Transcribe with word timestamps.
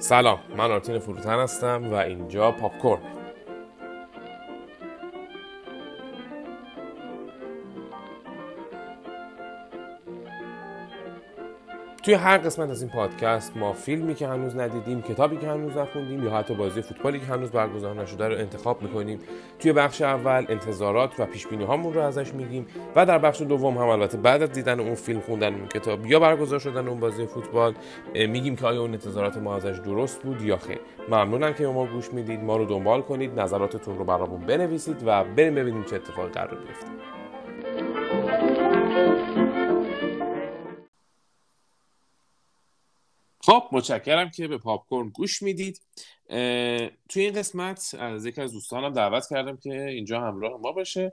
سلام 0.00 0.38
من 0.56 0.70
آرتین 0.70 0.98
فروتن 0.98 1.38
هستم 1.38 1.90
و 1.90 1.94
اینجا 1.94 2.52
پاپکورن. 2.52 3.17
توی 12.08 12.14
هر 12.14 12.38
قسمت 12.38 12.70
از 12.70 12.82
این 12.82 12.90
پادکست 12.90 13.56
ما 13.56 13.72
فیلمی 13.72 14.14
که 14.14 14.28
هنوز 14.28 14.56
ندیدیم 14.56 15.02
کتابی 15.02 15.36
که 15.36 15.48
هنوز 15.48 15.76
نخوندیم 15.76 16.24
یا 16.24 16.30
حتی 16.30 16.54
بازی 16.54 16.82
فوتبالی 16.82 17.20
که 17.20 17.26
هنوز 17.26 17.50
برگزار 17.50 17.94
نشده 17.94 18.28
رو 18.28 18.34
انتخاب 18.34 18.82
می‌کنیم. 18.82 19.18
توی 19.58 19.72
بخش 19.72 20.02
اول 20.02 20.46
انتظارات 20.48 21.20
و 21.20 21.26
پیش 21.26 21.46
بینی 21.46 21.64
هامون 21.64 21.94
رو 21.94 22.00
ازش 22.00 22.34
میگیم 22.34 22.66
و 22.96 23.06
در 23.06 23.18
بخش 23.18 23.42
دوم 23.42 23.78
هم 23.78 23.88
البته 23.88 24.18
بعد 24.18 24.42
از 24.42 24.52
دیدن 24.52 24.80
اون 24.80 24.94
فیلم 24.94 25.20
خوندن 25.20 25.54
اون 25.54 25.68
کتاب 25.68 26.06
یا 26.06 26.20
برگزار 26.20 26.58
شدن 26.58 26.88
اون 26.88 27.00
بازی 27.00 27.26
فوتبال 27.26 27.74
میگیم 28.14 28.56
که 28.56 28.66
آیا 28.66 28.80
اون 28.80 28.92
انتظارات 28.92 29.36
ما 29.36 29.56
ازش 29.56 29.78
درست 29.84 30.22
بود 30.22 30.42
یا 30.42 30.56
خیر. 30.56 30.80
ممنونم 31.08 31.54
که 31.54 31.66
ما 31.66 31.86
گوش 31.86 32.12
می‌دید. 32.12 32.44
ما 32.44 32.56
رو 32.56 32.64
دنبال 32.64 33.02
کنید. 33.02 33.40
نظراتتون 33.40 33.98
رو 33.98 34.04
برامون 34.04 34.40
بنویسید 34.40 35.02
و 35.06 35.24
بریم 35.24 35.54
ببینیم 35.54 35.84
چه 35.84 35.96
اتفاقی 35.96 36.28
قرار 36.28 36.54
بیفته 36.54 37.17
خب 43.48 43.62
متشکرم 43.72 44.30
که 44.30 44.48
به 44.48 44.58
پاپکورن 44.58 45.08
گوش 45.08 45.42
می‌دید. 45.42 45.80
توی 47.08 47.22
این 47.22 47.32
قسمت 47.32 47.96
از 47.98 48.26
یکی 48.26 48.40
از 48.40 48.52
دوستانم 48.52 48.92
دعوت 48.92 49.28
کردم 49.30 49.56
که 49.56 49.84
اینجا 49.84 50.20
همراه 50.20 50.60
ما 50.60 50.72
باشه. 50.72 51.12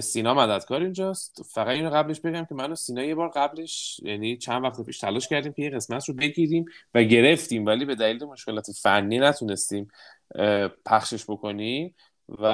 سینا 0.00 0.34
مددکار 0.34 0.82
اینجاست. 0.82 1.42
فقط 1.42 1.68
اینو 1.68 1.90
قبلش 1.90 2.20
بگم 2.20 2.44
که 2.44 2.54
من 2.54 2.72
و 2.72 2.74
سینا 2.74 3.02
یه 3.02 3.14
بار 3.14 3.28
قبلش 3.28 4.00
یعنی 4.02 4.36
چند 4.36 4.64
وقت 4.64 4.80
پیش 4.80 4.98
تلاش 4.98 5.28
کردیم 5.28 5.52
که 5.52 5.62
یه 5.62 5.70
قسمت 5.70 6.08
رو 6.08 6.14
بگیریم 6.14 6.64
و 6.94 7.02
گرفتیم 7.02 7.66
ولی 7.66 7.84
به 7.84 7.94
دلیل 7.94 8.24
مشکلات 8.24 8.70
فنی 8.82 9.18
نتونستیم 9.18 9.88
پخشش 10.86 11.24
بکنیم 11.28 11.94
و 12.28 12.44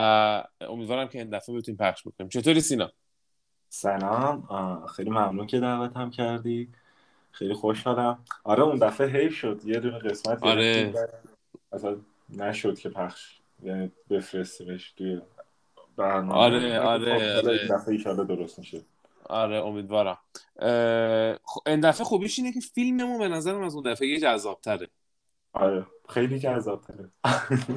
امیدوارم 0.61 1.09
که 1.09 1.19
این 1.19 1.31
دفعه 1.31 1.55
بتونیم 1.57 1.79
پخش 1.79 2.03
بکنیم. 2.07 2.29
چطوری 2.29 2.61
سینا؟ 2.61 2.93
سلام. 3.69 4.87
خیلی 4.87 5.11
ممنون 5.11 5.47
که 5.47 5.61
دعوت 5.61 5.97
هم 5.97 6.11
کردی. 6.11 6.69
خیلی 7.37 7.55
خوشحالم 7.55 8.19
آره 8.45 8.63
اون 8.63 8.79
دفعه 8.79 9.07
حیف 9.07 9.35
شد. 9.35 9.61
یه 9.65 9.81
دونه 9.81 9.99
قسمت 9.99 10.43
آره. 10.43 10.95
اصلا 11.73 11.97
نشد 12.29 12.79
که 12.79 12.89
پخش. 12.89 13.39
یعنی 13.63 13.93
بفرستیمش 14.11 14.93
توی 14.93 15.21
برنامه. 15.97 16.33
آره 16.33 16.81
آره 16.81 17.37
آره. 17.37 17.69
دفعه 17.71 18.15
درست 18.15 18.59
میشه. 18.59 18.81
آره 19.25 19.57
امیدوارم. 19.57 20.19
این 21.67 21.81
دفعه 21.81 22.05
خوبیش 22.05 22.39
اینه 22.39 22.53
که 22.53 22.61
فیلممون 22.61 23.19
به 23.19 23.29
نظرم 23.29 23.63
از 23.63 23.75
اون 23.75 23.93
دفعه 23.93 24.09
یه 24.09 24.21
جذابتره. 24.21 24.89
آره 25.53 25.87
خیلی 26.09 26.39
جذابتره. 26.39 27.11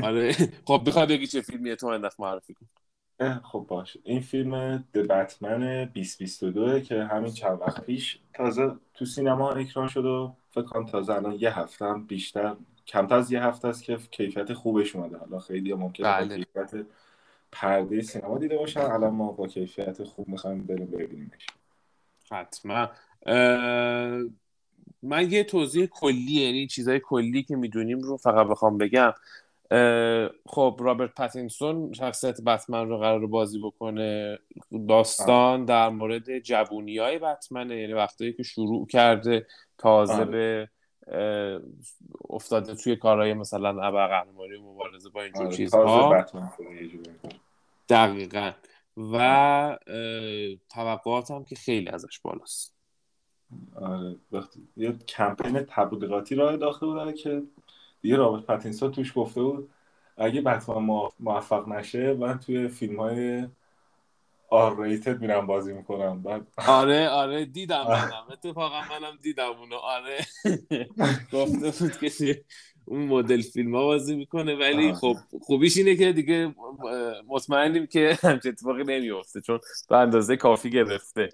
آره. 0.04 0.34
خب 0.68 0.84
بخوای 0.88 1.06
بگی 1.06 1.28
چه 1.28 1.42
فیلمیه؟ 1.42 1.76
تو 1.76 1.88
این 1.88 2.02
دفعه 2.02 2.26
معرفی 2.26 2.54
کن. 2.54 2.66
خب 3.44 3.66
باش 3.67 3.98
این 4.03 4.22
فیلم 4.22 4.84
د 4.94 4.98
بتمن 4.98 5.86
2022 5.86 6.80
که 6.80 7.03
همین 7.03 7.34
چند 7.34 7.61
وقت 7.61 7.86
پیش 7.86 8.20
تازه 8.34 8.76
تو 8.94 9.06
سینما 9.06 9.52
اکران 9.52 9.88
شد 9.88 10.06
و 10.06 10.36
فکر 10.50 10.64
کنم 10.64 10.86
تازه 10.86 11.14
الان 11.14 11.38
یه 11.39 11.59
هفته 11.59 11.86
هم 11.86 12.06
بیشتر 12.06 12.56
کمتر 12.88 13.16
از 13.16 13.31
یه 13.31 13.44
هفته 13.44 13.67
است 13.67 13.84
که 13.84 13.98
کیفیت 13.98 14.53
خوبش 14.53 14.95
اومده. 14.95 15.17
حالا 15.17 15.39
خیلی 15.39 15.73
ممکنه 15.73 16.08
بله. 16.08 16.38
کیفیت 16.38 16.86
پرده 17.52 18.02
سینما 18.02 18.38
دیده 18.38 18.58
باشن. 18.58 18.80
الان 18.80 19.14
ما 19.14 19.31
با 19.31 19.48
کیفیت 19.48 20.04
خوب 20.04 20.28
می‌خوایم 20.28 20.64
بریم 20.64 20.86
ببینیمش. 20.86 21.48
حتما. 22.31 22.89
من 25.04 25.31
یه 25.31 25.44
توضیح 25.44 25.86
کلی 25.86 26.31
یعنی 26.31 26.67
چیزای 26.67 27.00
کلی 27.00 27.44
که 27.44 27.56
می‌دونیم 27.56 27.99
رو 27.99 28.17
فقط 28.17 28.48
بخوام 28.48 28.77
بگم. 28.77 29.14
خب 30.46 30.78
رابرت 30.80 31.16
پاتینسون 31.16 31.94
شخصیت 31.94 32.42
بتمن 32.42 32.90
رو 32.90 32.98
قرار 32.98 33.28
بازی 33.28 33.60
بکنه. 33.60 34.40
داستان 34.88 35.66
در 35.66 35.90
مورد 35.90 36.40
جوونی 36.40 36.98
های 36.98 37.20
بتمنه 37.20 37.82
یعنی 37.82 37.94
وقتی 37.94 38.34
که 38.34 38.44
شروع 38.44 38.88
کرده 38.88 39.48
تازه 39.78 40.26
به 40.26 40.70
افتاده 42.30 42.76
توی 42.76 42.96
کارهای 42.96 43.34
مثلا 43.34 43.70
ابرقهرمانی 43.84 44.54
و 44.54 44.62
مبارزه 44.62 45.10
با 45.10 45.24
اینجور 45.24 45.46
آره، 45.46 45.56
چیزها. 45.56 46.26
دقیقا. 47.90 48.52
و 48.98 49.78
توقعاتم 50.70 51.44
که 51.44 51.56
خیلی 51.56 51.90
ازش 51.90 52.20
بالاست. 52.20 52.76
آره 53.76 54.16
وقتی 54.32 54.68
یه 54.78 54.92
کمپین 54.92 55.60
تبلیغاتی 55.60 56.36
راه 56.36 56.54
انداخته 56.54 56.86
بودن 56.86 57.14
که 57.14 57.42
دیگه 58.02 58.15
رابرت 58.15 58.45
پاتینسون 58.45 58.92
توش 58.92 59.14
گفته 59.15 59.42
بود 59.42 59.70
اگه 60.17 60.42
بتمن 60.42 61.10
موفق 61.20 61.67
نشه 61.67 62.14
من 62.14 62.39
توی 62.39 62.67
فیلم 62.67 62.99
های 62.99 63.48
آر 64.49 64.82
ریتد 64.83 65.21
میرم 65.21 65.48
بازی 65.48 65.73
می‌کنم. 65.73 66.23
بعد 66.23 66.48
آره 66.67 67.09
آره 67.09 67.45
دیدم 67.45 67.83
منم. 67.88 68.26
اتفاقا 68.32 68.82
منم 68.82 69.17
دیدم 69.21 69.49
اونو. 69.59 69.76
آره. 69.76 70.17
گفته 71.33 71.86
بود 71.86 71.98
که 71.98 72.43
اون 72.86 73.05
مدل 73.05 73.42
فیلم 73.42 73.76
ها 73.76 73.83
بازی 73.83 74.15
می‌کنه. 74.15 74.55
ولی. 74.55 74.93
خب 74.93 75.15
خوبیش 75.42 75.77
اینه 75.77 75.95
که 75.95 76.14
دیگه 76.14 76.55
مطمئنیم 77.27 77.86
که 77.88 78.17
همچه 78.23 78.49
اتفاقی 78.49 78.83
نمیفته 78.83 79.42
چون 79.42 79.59
به 79.89 79.98
اندازه 79.98 80.38
کافی 80.38 80.70
گرفته. 80.70 81.30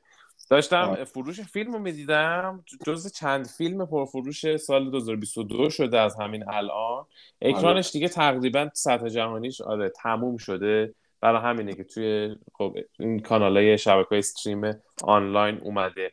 داشتم 0.49 0.89
آره. 0.89 1.03
فروش 1.03 1.41
فیلم 1.41 1.73
رو 1.73 1.79
می‌دیدم. 1.79 2.63
جز 2.85 3.13
چند 3.13 3.47
فیلم 3.47 3.85
پرفروش 3.85 4.57
سال 4.57 4.91
2022 4.91 5.69
شده 5.69 5.99
از 5.99 6.15
همین 6.19 6.49
الان. 6.49 7.05
اکرانش 7.41 7.91
دیگه 7.91 8.09
تقریبا 8.09 8.69
سطح 8.73 9.09
جهانیش 9.09 9.61
آره 9.61 9.89
تموم 9.89 10.37
شده. 10.37 10.95
برای 11.21 11.41
همینه 11.41 11.73
که 11.73 11.83
توی 11.83 12.35
خب 12.53 12.77
این 12.99 13.19
کانال 13.19 13.57
های 13.57 13.77
شبکه 13.77 14.07
های 14.09 14.19
استریم 14.19 14.73
آنلاین 15.03 15.57
اومده. 15.57 16.11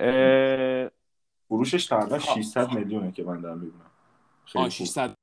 اه، 0.00 0.90
فروشش 1.48 1.86
تقریبا 1.86 2.18
600 2.18 2.72
میلیونه 2.72 3.12
که 3.12 3.24
من 3.24 3.40
دارم 3.40 3.58
می‌بینم. 3.58 3.90
آه 4.54 4.68
600 4.68 5.14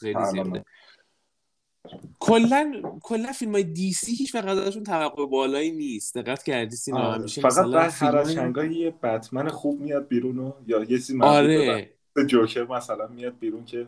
خیلی 0.00 0.14
تقریبا. 0.14 0.44
زیاده. 0.44 0.64
کلا 2.18 2.82
کلا 3.02 3.32
فیلم 3.32 3.52
های 3.52 3.64
دی 3.64 3.92
سی 3.92 4.14
هیچ 4.14 4.34
وقت 4.34 4.44
ازشون 4.44 4.82
توقع 4.82 5.26
بالایی 5.26 5.72
نیست. 5.72 6.18
دقت 6.18 6.42
کردی 6.42 6.76
سینا؟ 6.76 6.98
آره. 6.98 7.18
همیشه 7.18 7.40
فقط 7.40 7.66
مثلا 7.66 7.70
در 7.70 8.40
هر 8.40 8.72
یه 8.72 8.90
بتمن 8.90 9.48
خوب 9.48 9.80
میاد 9.80 10.08
بیرون 10.08 10.38
و 10.38 10.52
یا 10.66 10.80
یه 10.80 10.86
چیزی 10.86 11.22
آره. 11.22 11.90
جوکر 12.28 12.64
مثلا 12.64 13.06
میاد 13.06 13.38
بیرون 13.38 13.64
که 13.64 13.86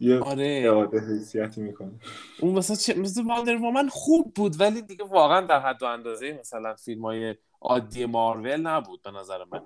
یه 0.00 0.18
آره. 0.18 0.88
حیثیتی 1.08 1.60
می‌کنه. 1.60 1.92
اون 2.40 2.54
مثلا 2.54 2.76
چه 2.76 2.94
مثل 2.94 3.24
واندر 3.24 3.56
وومن 3.56 3.88
خوب 3.88 4.34
بود 4.34 4.60
ولی 4.60 4.82
دیگه 4.82 5.04
واقعا 5.04 5.46
در 5.46 5.60
حد 5.60 5.82
و 5.82 5.86
اندازه 5.86 6.38
مثلا 6.40 6.74
فیلم 6.74 7.02
های 7.02 7.34
عادی 7.60 8.06
مارول 8.06 8.56
نبود 8.56 9.02
به 9.02 9.10
نظر 9.10 9.38
من. 9.52 9.60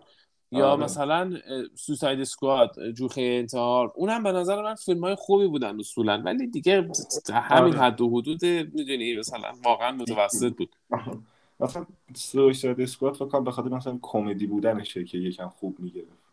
یا 0.52 0.70
آره. 0.70 0.84
مثلا 0.84 1.38
سوساید 1.74 2.24
سکواد 2.24 2.90
جوخه 2.90 3.20
انتحار 3.22 3.92
اونم 3.94 4.22
به 4.22 4.32
نظر 4.32 4.62
من 4.62 4.74
فیلم 4.74 5.04
های 5.04 5.14
خوبی 5.14 5.46
بودن 5.46 5.80
اصولا 5.80 6.22
ولی 6.24 6.46
دیگه 6.46 6.88
همین 7.32 7.74
آره. 7.74 7.78
حد 7.78 8.00
و 8.00 8.10
حدود 8.10 8.44
می‌دونی 8.44 9.16
مثلا 9.16 9.52
واقعا 9.64 9.92
متوسط 9.92 10.56
بود. 10.56 10.76
مثلا 11.60 11.86
سویساید 12.14 12.80
اسکواد 12.80 13.14
فکر 13.14 13.26
کنم 13.26 13.44
به 13.44 13.50
خاطر 13.50 13.68
مثلا 13.68 13.98
کمدی 14.02 14.46
بودنشه 14.46 15.04
که 15.04 15.18
یکم 15.18 15.48
خوب 15.48 15.80
می‌گرفت. 15.80 16.26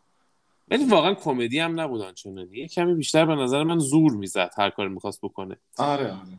ولی 0.70 0.84
واقعا 0.84 1.14
کمدی 1.14 1.58
هم 1.58 1.80
نبودن 1.80 2.12
چون 2.12 2.48
یه 2.52 2.68
کمی 2.68 2.94
بیشتر 2.94 3.26
به 3.26 3.34
نظر 3.34 3.62
من 3.62 3.78
زور 3.78 4.12
می‌زد 4.12 4.50
هر 4.56 4.70
کاری 4.70 4.88
می‌خواست 4.88 5.20
بکنه. 5.20 5.56
آره 5.78 6.12
آره. 6.12 6.38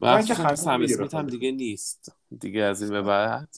من 0.00 0.24
که 0.24 0.34
هم 0.34 0.54
خودش. 0.54 1.30
دیگه 1.30 1.50
نیست. 1.50 2.16
دیگه 2.40 2.60
از 2.60 2.82
این 2.82 2.90
به 2.90 3.02
بعد. 3.02 3.48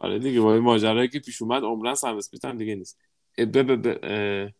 آره 0.00 0.18
دیگه 0.18 0.40
با 0.40 0.54
این 0.54 0.62
ماجرایی 0.62 1.08
که 1.08 1.20
پیش 1.20 1.42
اومد 1.42 1.62
عمراً 1.62 1.94
سم 1.94 2.16
اسمیت 2.16 2.44
هم 2.44 2.58
دیگه 2.58 2.74
نیست. 2.74 2.98
ب 3.38 3.42
ب 3.62 3.88
ب 3.88 4.52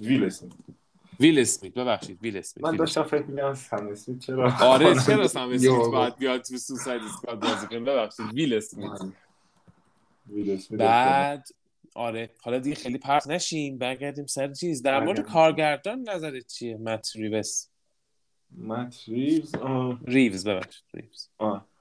ویل 0.00 0.24
اسمیت. 0.24 0.52
ویل 1.20 1.38
اسمیت 1.38 1.74
ببخشید 1.74 2.18
ویل 2.22 2.36
اسمیت 2.36 2.64
من 2.66 2.76
داشتم 2.76 3.02
فکر 3.02 3.22
می‌کردم 3.22 3.54
سم 3.54 3.88
اسمیت 3.90 4.18
چرا؟ 4.18 4.52
آره 4.60 4.94
چرا 5.06 5.28
سم 5.28 5.48
اسمیت. 5.48 5.90
باید 5.90 6.16
بیاد 6.16 6.42
تو 6.42 6.56
Suicide 6.56 7.02
Squad 7.02 7.40
بازی 7.40 7.66
کنه 7.66 7.80
ببخشید 7.80 8.26
ویل 8.34 8.54
اسمیت. 8.54 8.90
اسمیت 10.30 10.80
بعد 10.80 11.48
آره 11.94 12.30
حالا 12.42 12.58
دیگه 12.58 12.76
خیلی 12.76 12.98
پرت 12.98 13.26
نشیم. 13.26 13.78
برگردیم 13.78 14.26
سر 14.26 14.52
چیز. 14.52 14.82
در 14.82 15.04
مورد. 15.04 15.20
کارگردان 15.20 16.08
نظرت 16.08 16.46
چیه؟ 16.46 16.76
مت 16.76 17.08
ریوز. 17.14 17.68
مت 18.58 18.96
ریوز 19.08 19.52
ریوز 20.04 20.46
ببخشید 20.46 20.84
ریوز. 20.94 21.28
آه. 21.38 21.71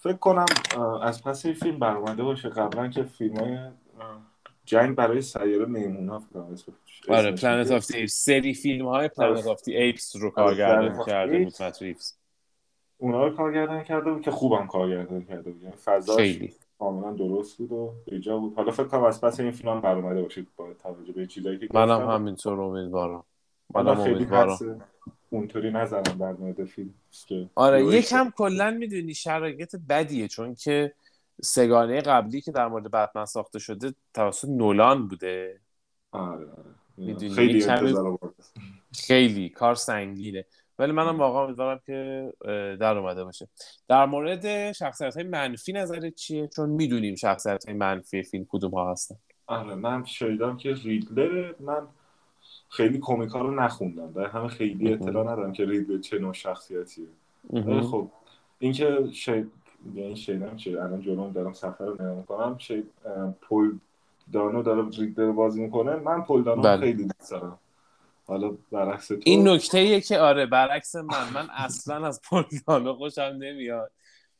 فکر 0.00 0.16
کنم 0.16 0.46
از 1.02 1.24
پس 1.24 1.46
این 1.46 1.54
فیلم 1.54 1.78
برآمده 1.78 2.22
باشه. 2.22 2.48
قبلا 2.48 2.88
که 2.88 3.02
فیلم 3.02 3.36
های 3.36 3.58
جنگ 4.64 4.96
برای 4.96 5.22
سیاره 5.22 5.64
میمون 5.64 6.10
آره 7.08 7.32
پلنت 7.32 7.66
میگه. 7.66 7.76
آف 7.76 7.90
دی 7.92 8.06
سری 8.06 8.54
فیلم 8.54 8.86
های 8.88 9.08
پلنت 9.08 9.38
آره. 9.38 9.50
آف 9.50 9.62
دی 9.64 9.76
ایپس 9.76 10.16
رو 10.16 10.30
of 10.30 10.32
the 10.34 10.56
کرده 11.06 11.38
بود 11.38 11.52
Apes. 11.52 11.60
مت 11.60 11.82
ریوز 11.82 12.14
اونا 12.98 13.26
رو 13.26 13.36
کارگردان 13.36 13.84
کرده 13.84 14.12
بود 14.12 14.22
که 14.22 14.30
خوبم 14.30 14.66
کارگردان 14.66 15.24
کرده 15.24 15.50
بود. 15.50 15.62
یعنی 15.62 15.76
فضاش 15.76 16.16
خیلی. 16.16 16.54
کاملا 16.78 17.12
درست 17.12 17.58
بود 17.58 17.72
و 17.72 17.94
ایجا 18.06 18.38
بود. 18.38 18.54
حالا 18.54 18.70
فکر 18.70 18.86
کنم 18.86 19.04
از 19.04 19.20
پس 19.20 19.40
این 19.40 19.50
فیلم 19.50 19.72
هم 19.72 19.80
برآمده 19.80 20.22
باشید 20.22 20.48
با 20.56 20.74
توجه 20.82 21.12
به 21.12 21.26
چیزایی 21.26 21.58
که 21.58 21.68
منم. 21.74 22.10
همینطور 22.10 22.60
امیدوارم. 22.60 23.24
منم 23.74 23.94
خیلی 23.94 24.14
امیدوارم. 24.14 24.80
اونطوری 25.30 25.70
نزنم 25.70 26.02
در 26.02 26.32
مورد 26.32 26.64
فیلم. 26.64 26.94
که 27.26 27.50
آره 27.54 27.84
یکم 27.84 28.30
کلا 28.36 28.70
می‌دونی 28.70 29.14
شرایط 29.14 29.76
بدیه 29.88 30.28
چون 30.28 30.54
که 30.54 30.94
سگانه 31.42 32.00
قبلی 32.00 32.40
که 32.40 32.52
در 32.52 32.68
مورد 32.68 32.90
بتمن 32.90 33.24
ساخته 33.24 33.58
شده 33.58 33.94
توسط 34.14 34.48
نولان 34.48 35.08
بوده. 35.08 35.60
آره 36.10 36.46
آره. 36.50 37.28
خیلی 37.28 37.60
کمی- 37.60 37.92
آورد 37.92 38.34
خیلی 38.94 39.48
کار 39.48 39.74
سنگینه. 39.74 40.44
ولی 40.78 40.92
منم 40.92 41.18
واقعا 41.18 41.44
امیدوارم 41.44 41.80
که 41.86 42.32
در 42.80 42.96
اومده 42.98 43.24
باشه. 43.24 43.48
در 43.88 44.06
مورد 44.06 44.72
شخصیت 44.72 45.14
های 45.16 45.24
منفی 45.24 45.72
نظرت 45.72 46.14
چیه؟ 46.14 46.48
چون 46.56 46.68
می‌دونیم 46.70 47.14
شخصیت 47.14 47.64
های 47.64 47.76
منفی 47.76 48.22
فیلم 48.22 48.46
کدوم 48.48 48.70
ها 48.70 48.92
هستن. 48.92 49.16
آره 49.46 49.74
من 49.74 50.04
شنیدم 50.04 50.56
که 50.56 50.74
ریدلر 50.74 51.54
من 51.60 51.86
خیلی 52.68 52.98
کمیکا 53.02 53.40
رو 53.40 53.54
نخوندم. 53.54 54.12
در 54.12 54.26
همه 54.26 54.48
خیلی 54.48 54.92
اطلاع 54.92 55.32
ندارم 55.32 55.52
که 55.52 55.64
ریدلر 55.64 55.98
چه 55.98 56.18
نوع 56.18 56.32
شخصیتیه. 56.32 57.06
ولی 57.50 57.80
خب 57.80 58.08
اینکه 58.58 59.08
شید 59.12 59.50
یعنی 59.94 60.16
شیدم 60.16 60.56
چه 60.56 60.70
الان 60.70 61.00
جلوم 61.00 61.32
دارم 61.32 61.52
سفر 61.52 61.84
رو 61.84 61.94
نگاه 61.94 62.16
می‌کنم. 62.16 62.58
شید 62.58 62.90
اه، 63.04 63.34
پول 63.40 63.78
دانو 64.32 64.62
داره 64.62 65.32
بازی 65.32 65.62
می‌کنه. 65.62 65.96
من 65.96 66.22
پول 66.22 66.42
دانو 66.42 66.62
بله. 66.62 66.80
خیلی 66.80 67.02
دوست 67.04 67.30
دارم. 67.30 67.58
حالا 68.26 68.56
برعکس 68.72 69.08
تو 69.08 69.16
این 69.24 69.48
نکته 69.48 69.78
ایه 69.78 70.00
که 70.00 70.18
آره 70.18 70.46
برعکس 70.46 70.96
من. 70.96 71.32
من 71.34 71.48
اصلا 71.56 72.06
از 72.06 72.20
پولدانو 72.28 72.94
خوشم 72.94 73.36
نمیاد. 73.38 73.90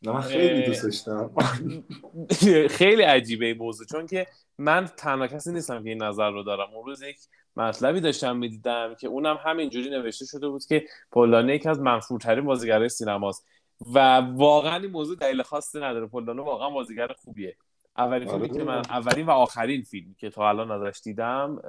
نه 0.02 0.12
من 0.12 0.20
خیلی 0.20 0.66
دوستش 0.66 0.96
دارم. 0.96 1.30
خیلی 2.78 3.02
عجیبه 3.02 3.46
این 3.46 3.58
موضوع. 3.58 3.86
چون 3.86 4.06
که 4.06 4.26
من 4.58 4.86
تنها 4.96 5.26
کسی 5.26 5.52
نیستم 5.52 5.82
که 5.82 5.88
این 5.88 6.02
نظر 6.02 6.30
رو 6.30 6.42
دارم. 6.42 6.68
اون 6.74 6.86
روز 6.86 7.02
یک 7.02 7.16
مطلبی 7.58 8.00
داشتم 8.00 8.36
می‌دیدم 8.36 8.94
که 8.94 9.08
اونم 9.08 9.38
همینجوری 9.44 9.90
نوشته 9.90 10.26
شده 10.26 10.48
بود 10.48 10.64
که 10.64 10.84
پولانو 11.12 11.54
یکی 11.54 11.68
از 11.68 11.80
منفورترین 11.80 12.44
بازیگرای 12.44 12.88
سینماست 12.88 13.46
و 13.94 14.18
واقعا 14.20 14.76
این 14.76 14.90
موضوع 14.90 15.16
دلیل 15.16 15.42
خاصی 15.42 15.78
نداره. 15.78 16.06
پولانو 16.06 16.42
واقعا 16.42 16.70
بازیگر 16.70 17.08
خوبیه. 17.24 17.56
اولین 17.96 18.28
آره 18.28 18.38
فیلمی 18.38 18.58
که 18.58 18.64
من. 18.64 18.78
اولین 18.78 19.26
و 19.26 19.30
آخرین 19.30 19.82
فیلمی 19.82 20.14
که 20.14 20.30
تا 20.30 20.48
الان 20.48 20.70
ازش 20.70 21.00
دیدم 21.04 21.62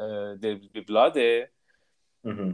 بی 0.73 0.81
بلاده. 0.81 1.51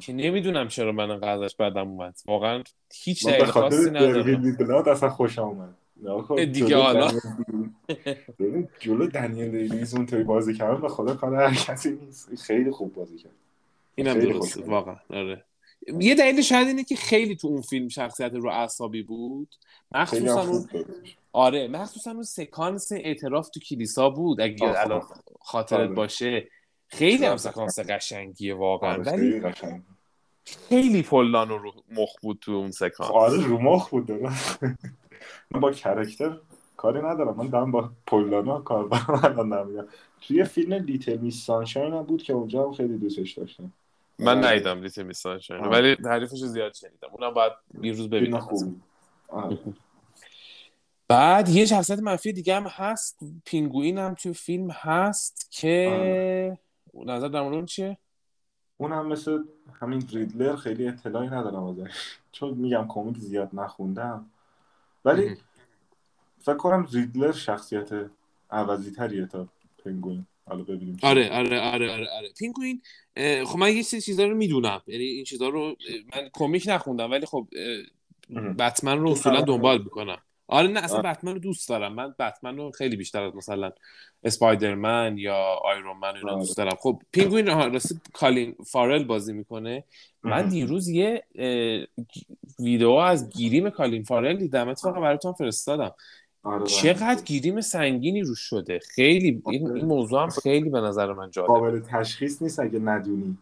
که 0.01 0.13
نمی‌دونم 0.13 0.67
چرا 0.67 0.91
من 0.91 1.11
انقدر 1.11 1.43
ازش 1.43 1.55
بدم 1.55 1.87
اومد. 1.87 2.19
واقعا 2.25 2.63
هیچ 2.93 3.27
دلیل 3.27 3.45
خاصی 3.45 3.91
نداره. 3.91 4.57
اصلا 4.87 5.09
خوشم 5.09 5.41
اومد. 5.41 5.75
دیگه 6.51 6.77
حالا. 6.77 7.11
ببین 8.39 8.67
جلو 8.79 9.07
دنیل 9.07 9.67
دیویز 9.67 9.95
اونطوری 9.95 10.23
بازی 10.23 10.53
کردن 10.53 10.81
به 10.81 10.89
خدا 10.89 11.15
کار 11.15 11.35
هر 11.35 11.55
کسی 11.55 11.91
نیست 11.91 12.35
خیلی 12.35 12.71
خوب 12.71 12.93
بازی 12.93 13.17
کرد 13.17 13.31
اینم 13.95 14.19
درسته. 14.19 14.65
واقعا 14.65 14.95
آره 15.09 15.43
یه 15.99 16.15
دلیل 16.15 16.41
شاید 16.41 16.67
اینه 16.67 16.83
که 16.83 16.95
خیلی 16.95 17.35
تو 17.35 17.47
اون 17.47 17.61
فیلم 17.61 17.87
شخصیت 17.87 18.33
رو 18.33 18.49
اعصابی 18.49 19.03
بود 19.03 19.55
مخصوصا 19.91 20.41
اون 20.41 20.69
آره 21.31 21.67
مخصوصا 21.67 22.11
اون 22.11 22.23
سکانس 22.23 22.91
اعتراف 22.91 23.49
تو 23.49 23.59
کلیسا 23.59 24.09
بود 24.09 24.41
اگه. 24.41 24.81
الان 24.81 25.01
خاطرت 25.41 25.79
آره. 25.79 25.87
باشه 25.87 26.47
خیلی 26.87 27.23
هم 27.25 27.29
آره. 27.29 27.37
سکانس 27.37 27.79
قشنگیه 27.79 28.55
واقعا 28.55 28.91
آره، 28.91 29.03
ولی 29.03 29.41
خیلی 30.45 31.01
پل 31.01 31.24
دانو 31.24 31.57
رو 31.57 31.73
مخ 31.91 32.09
بود 32.21 32.39
تو 32.41 32.51
اون 32.51 32.71
سکانس 32.71 33.11
آره 33.11 33.47
رو 33.47 33.57
مخ 33.57 33.89
بود. 33.89 34.11
من 35.51 35.59
با 35.59 35.71
character 35.71 36.37
کاری 36.77 36.99
ندارم. 37.01 37.35
من 37.37 37.47
دارم 37.47 37.71
با 37.71 37.89
پل 38.07 38.28
دانو 38.28 38.59
کار 38.59 38.87
دارم. 38.87 39.87
توی 40.21 40.43
فیلم 40.43 40.73
Little 40.73 41.17
Miss 41.17 41.45
Sunshine 41.45 41.93
هم 41.93 42.03
بود 42.03 42.23
که 42.23 42.33
اونجا 42.33 42.65
هم 42.65 42.73
خیلی 42.73 42.97
دوستش 42.97 43.31
داشتم. 43.31 43.71
من 44.19 44.37
آره. 44.37 44.47
ندیدم 44.47 44.81
Little 44.81 45.03
Miss 45.03 45.21
Sunshine 45.21 45.63
آه. 45.63 45.71
ولی 45.71 45.95
تعریفش 45.95 46.41
رو 46.41 46.47
زیاد 46.47 46.73
شنیدم. 46.73 47.07
اونم 47.11 47.33
باید 47.33 47.51
یه 47.81 47.93
روز 47.93 48.09
ببینم 48.09 48.47
آره. 49.27 49.57
بعد 51.07 51.49
یه 51.49 51.65
شخصیت 51.65 51.99
منفی 51.99 52.33
دیگه 52.33 52.55
هم 52.55 52.63
هست. 52.63 53.19
پینگوین 53.45 53.97
هم 53.97 54.13
توی 54.13 54.33
فیلم 54.33 54.71
هست 54.71 55.47
که 55.51 56.57
نظر 57.05 57.27
در 57.27 57.41
مورد 57.41 57.55
اون 57.55 57.65
چیه؟ 57.65 57.97
اون 58.77 58.91
هم 58.91 59.07
مثل 59.07 59.39
همین 59.81 60.07
ریدلر 60.11 60.55
خیلی 60.55 60.87
اطلاعی 60.87 61.27
ندارم 61.27 61.63
ازش. 61.63 62.17
چون 62.31 62.53
میگم 62.53 62.85
کمیک 62.89 63.17
زیاد 63.17 63.49
نخوندم. 63.53 64.25
ولی. 65.05 65.37
فکر 66.39 66.57
کنم 66.57 66.87
ریدلر 66.91 67.31
شخصیت 67.31 67.89
عوضی 68.51 68.91
تریه 68.91 69.25
تا 69.25 69.47
پنگوین 69.85 70.25
حالا 70.47 70.63
ببینیم. 70.63 70.97
آره 71.03 71.29
آره 71.29 71.59
آره 71.59 71.91
آره 71.91 72.09
آره 72.09 72.29
پینگوین 72.39 72.81
اه، 73.15 73.45
خب 73.45 73.57
من 73.59 73.75
یه 73.75 73.81
سری 73.81 74.01
چیزا 74.01 74.25
رو 74.27 74.35
می‌دونم 74.35 74.81
یعنی 74.87 75.03
این 75.03 75.23
چیزا 75.23 75.49
رو 75.49 75.75
من 76.15 76.29
کمیک 76.33 76.65
نخوندم 76.67 77.11
ولی 77.11 77.25
خب. 77.25 77.47
بتمن 78.59 78.99
رو 78.99 79.09
اصولا 79.09 79.41
دنبال؟ 79.41 79.77
می‌کنم 79.83 80.17
آره 80.47 80.67
نه 80.67 80.79
اصلا 80.79 80.97
آره. 80.97 81.13
بتمن 81.13 81.33
رو 81.33 81.39
دوست 81.39 81.69
دارم. 81.69 81.93
من 81.93 82.15
بتمن 82.19 82.57
رو 82.57 82.71
خیلی 82.71 82.95
بیشتر 82.95 83.23
از 83.23 83.35
مثلا 83.35 83.71
اسپایدرمن 84.23 85.17
یا 85.17 85.35
آیرون 85.63 85.97
من 85.97 86.15
اینا 86.15 86.31
آره. 86.31 86.39
دوست 86.39 86.57
دارم. 86.57 86.75
خب 86.79 87.01
پینگوین 87.11 87.47
ها 87.47 87.67
راستی 87.67 87.99
کالین 88.13 88.55
فارل 88.65 89.03
بازی 89.03 89.33
می‌کنه. 89.33 89.83
من. 90.23 90.49
دیروز 90.49 90.87
یه 90.89 91.23
ویدیو 92.59 92.89
از 92.89 93.29
گریم 93.29 93.69
کالین 93.69 94.03
فارل 94.03 94.37
دیدم. 94.37 94.69
اتفاقا 94.69 95.01
براتون 95.01 95.33
فرستادم. 95.33 95.91
آره 96.43 96.65
چقدر 96.65 97.23
گریم 97.23 97.61
سنگینی 97.61 98.21
روش 98.21 98.39
شده. 98.39 98.79
خیلی 98.79 99.41
این, 99.49 99.71
این 99.71 99.85
موضوع 99.85 100.21
هم 100.21 100.29
خیلی 100.29 100.69
به 100.69 100.81
نظر 100.81 101.13
من 101.13 101.31
جالبه 101.31 101.53
قابل 101.53 101.79
تشخیص 101.79 102.41
نیست 102.41 102.59
اگه 102.59 102.79
ندونی. 102.79 103.37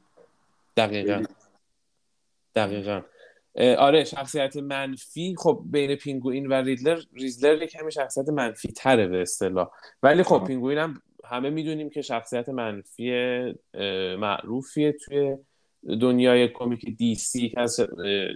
دقیقا. 0.78 1.24
دقیقا. 2.56 3.02
آره 3.56 4.04
شخصیت 4.04 4.58
منفی. 4.58 5.36
خب 5.38 5.64
بین 5.66 5.96
پینگوین 5.96 6.48
و 6.48 6.54
ریدلر 6.54 7.00
ریدلر 7.14 7.62
یک 7.64 7.72
کمی 7.72 7.92
شخصیت 7.92 8.30
منفی 8.30 8.72
تره 8.72 9.08
به 9.08 9.22
اصطلاح. 9.22 9.70
ولی 10.04 10.24
خب. 10.24 10.44
پینگوین 10.48 10.78
هم 10.78 11.02
همه 11.26 11.50
می‌دونیم 11.50 11.90
که 11.90 12.02
شخصیت 12.02 12.50
منفی 12.50 13.12
معروفیه 14.20 14.92
توی 14.92 15.38
دنیای 16.02 16.48
کمیک 16.48 16.98
DC 16.98 17.50
که 17.50 17.60
از 17.60 17.80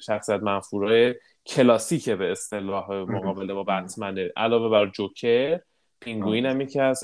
شخصیت 0.05 0.39
منفورای 0.39 1.15
کلاسیکه 1.45 2.15
به 2.15 2.31
اصطلاح 2.31 2.91
مقابله 2.91 3.53
با 3.53 3.63
بتمنه 3.63 4.31
علاوه 4.37 4.69
بر 4.69 4.91
جوکر 4.91 5.59
پینگوین 5.99 6.45
هم 6.45 6.61
یکی 6.61 6.79
از 6.79 7.03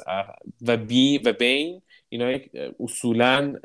و 0.67 0.77
بی 0.77 1.17
و 1.17 1.33
بین 1.33 1.81
اینا 2.09 2.37
اصولا 2.79 3.55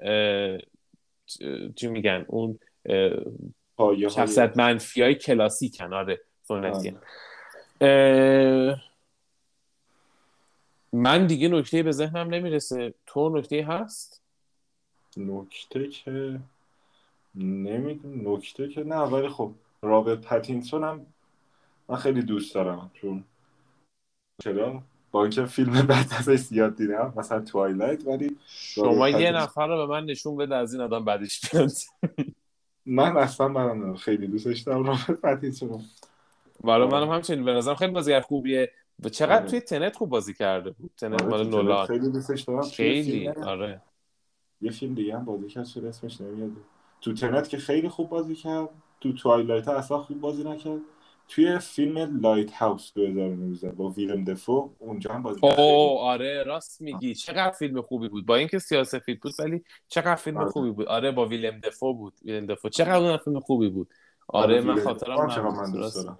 چی 1.76 1.86
میگن؟ 1.86 2.24
اون 2.28 2.58
پایه 3.78 4.08
های 4.08 4.16
شخصیت 4.16 4.56
منفی 4.56 5.02
های 5.02 5.14
کلاسیکن 5.14 5.92
آره. 5.92 6.20
سنتی 6.42 6.96
آره. 7.80 8.80
من 10.92 11.26
دیگه 11.26 11.48
نکته 11.48 11.82
به 11.82 11.92
ذهنم 11.92 12.34
نمی‌رسه. 12.34 12.94
تو 13.06 13.38
نکته 13.38 13.64
هست؟ 13.64 14.22
نکته 15.16 15.88
که 15.88 16.40
نمی‌دونم 17.34 18.34
نکته 18.34 18.68
که 18.68 18.84
نه 18.84 18.96
ولی 18.96 19.28
خب 19.28 19.52
رابرت 19.82 20.20
پتینسون 20.20 20.84
هم 20.84 21.06
من 21.88 21.96
خیلی 21.96 22.22
دوست 22.22 22.54
دارم 22.54 22.90
چون 22.94 23.24
چرا؟ 24.42 24.82
با 25.10 25.22
اینکه 25.22 25.46
فیلم 25.46 25.82
بعد 25.82 26.06
ازش 26.18 26.36
زیاد 26.36 26.76
دیدم 26.76 27.14
مثلا 27.16 27.40
توایلایت 27.40 28.06
ولی 28.06 28.36
شما 28.46 29.08
یه 29.08 29.30
نفر 29.30 29.66
رو 29.66 29.76
به 29.76 29.86
من 29.86 30.04
نشون 30.04 30.36
بده 30.36 30.56
از 30.56 30.74
این 30.74 30.82
آدم 30.82 31.04
بعدش 31.04 31.50
بیاد. 31.50 31.72
من 32.88 33.16
اصلا 33.16 33.48
برام 33.48 33.96
خیلی 33.96 34.26
دوستش 34.26 34.60
دارم. 34.60 34.84
رابرت 34.86 35.10
پتینسون 35.10 35.84
برای. 36.64 36.88
منم 36.88 37.10
همچنین. 37.10 37.44
به 37.44 37.52
نظرم 37.52 37.74
خیلی 37.74 37.92
بازیگر 37.92 38.20
خوبیه. 38.20 38.70
و 39.04 39.08
چقدر 39.08 39.36
آره. 39.36 39.50
توی 39.50 39.60
Tenet 39.60 39.96
خوب 39.96 40.08
بازی 40.08 40.34
کرده 40.34 40.70
بود. 40.70 40.90
Tenet 40.96 41.22
آره، 41.22 41.30
مال 41.30 41.48
نولان. 41.48 41.86
خیلی 41.86 42.10
دوستش 42.10 42.40
دارم. 42.40 42.62
خیلی. 42.62 43.28
آره. 43.28 43.82
یه 44.60 44.70
فیلم 44.70 44.94
دیگه 44.94 45.18
هم 45.18 45.24
بازی 45.24 45.46
کرد 45.48 45.64
چرا 45.64 45.88
اسمش 45.88 46.20
نمیاد؟ 46.20 46.50
تو 47.00 47.12
Tenet 47.12 47.48
که 47.48 47.56
خیلی 47.56 47.88
خوب 47.88 48.08
بازی 48.08 48.34
کرد. 48.34 48.68
تو 49.00 49.12
Twilight 49.12 49.68
اصلا 49.68 49.98
خوب 49.98 50.20
بازی 50.20 50.44
نکرد. 50.44 50.80
توی 51.28 51.58
فیلم 51.58 52.20
Lighthouse 52.20 52.92
2019 52.94 53.72
با 53.72 53.88
ویلم 53.90 54.24
دفو 54.24 54.70
اونجا 54.78 55.12
هم 55.14 55.22
بازی. 55.22 55.40
اوه 55.42 56.00
آره 56.00 56.42
راست 56.42 56.80
میگی. 56.80 57.14
چقدر 57.14 57.50
فیلم 57.50 57.82
خوبی 57.82 58.08
بود. 58.08 58.26
با 58.26 58.36
اینکه 58.36 58.58
سیاسفید 58.58 59.20
بود 59.20 59.32
ولی 59.38 59.64
چقدر 59.88 60.14
فیلم 60.14 60.36
آره. 60.36 60.50
خوبی 60.50 60.70
بود. 60.70 60.86
آره 60.86 61.10
با 61.10 61.26
ویلم 61.26 61.60
دفو 61.60 61.94
بود. 61.94 62.12
ویلم 62.24 62.46
دفو 62.46 62.68
چقدر 62.68 62.96
اون 62.96 63.16
فیلم 63.16 63.40
خوبی 63.40 63.68
بود. 63.68 63.90
آره 64.28 64.60
من 64.60 64.74
ویلم 64.74 64.84
خاطرم 64.84 65.56
من 65.56 65.72
دوست. 65.72 65.96
دارم. 65.96 66.18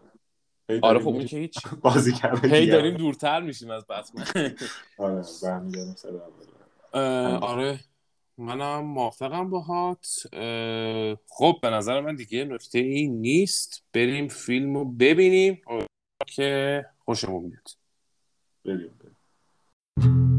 آره 0.83 0.99
خب 0.99 1.09
اون 1.09 1.25
که 1.25 1.37
هیچ 1.37 1.59
بازی 1.83 2.13
کرده 2.13 2.49
هی. 2.49 2.67
داریم 2.67 2.97
دورتر 2.97 3.41
میشیم 3.41 3.71
از 3.71 3.87
بتمن 3.87 4.25
آره 4.99 5.23
برمیگردیم 5.43 5.95
سر 5.95 6.09
اول. 6.09 7.03
اه، 7.03 7.39
آره. 7.39 7.81
منم 8.39 8.81
موافقم 8.85 9.51
باهات 9.51 10.07
اه، 10.33 11.17
خب 11.29 11.59
به 11.63 11.71
نظر 11.71 12.01
من 12.01 12.15
دیگه 12.17 12.45
نکته 12.45 12.79
ای 12.79 13.09
نیست. 13.09 13.83
بریم 13.93 14.29
فیلم 14.29 14.77
رو 14.77 14.85
ببینیم. 14.85 15.63
که 16.27 16.85
خوشمون 16.99 17.51
بیاد 17.51 17.69
بریم 18.65 18.99
بریم. 18.99 20.38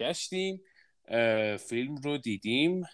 برگشتیم 0.00 0.60
فیلم 1.68 1.96
رو 2.04 2.18
دیدیم 2.18 2.84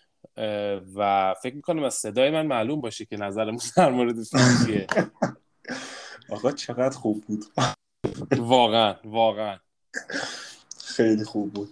و 0.95 1.35
فکر 1.43 1.55
می‌کنم 1.55 1.83
از 1.83 1.95
صدای 1.95 2.31
من 2.31 2.47
معلوم 2.47 2.81
باشه 2.81 3.05
که 3.05 3.17
نظرمون 3.17 3.61
در 3.77 3.91
مورد 3.91 4.23
فیلم 4.23 4.67
چیه. 4.67 4.87
آقا 6.37 6.53
چقدر 6.53 6.97
خوب 6.97 7.25
بود. 7.25 7.45
واقعا 8.39 8.95
واقعا. 9.05 9.59
خیلی 10.85 11.25
خوب 11.25 11.53
بود. 11.53 11.69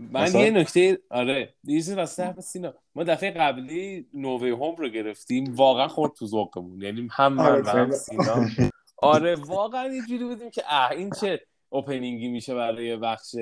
من 0.00 0.22
مثلا؟ 0.22 0.40
یه 0.40 0.50
نکته 0.50 0.98
آره 1.10 1.54
واسه 1.96 2.24
حرف 2.24 2.40
سینا. 2.40 2.74
ما 2.94 3.04
دفعه 3.04 3.30
قبلی 3.30 4.06
نووی 4.14 4.50
هوم 4.50 4.76
رو 4.76 4.88
گرفتیم 4.88 5.54
واقعا 5.54 5.88
خورد 5.88 6.12
تو 6.12 6.26
ذوقمون. 6.26 6.82
یعنی 6.82 7.08
هم 7.12 7.32
من 7.32 7.46
آره، 7.46 7.62
و 7.62 7.68
هم. 7.68 7.90
سینا. 7.90 8.46
آره 8.96 9.34
واقعا 9.34 9.86
یه 9.86 10.02
جوری 10.08 10.24
بودیم 10.24 10.50
که 10.50 10.62
اه 10.66 10.90
این 10.90 11.10
چه 11.10 11.40
اوپنینگی 11.70 12.28
میشه 12.28 12.54
برای 12.54 12.96
بخش 12.96 13.34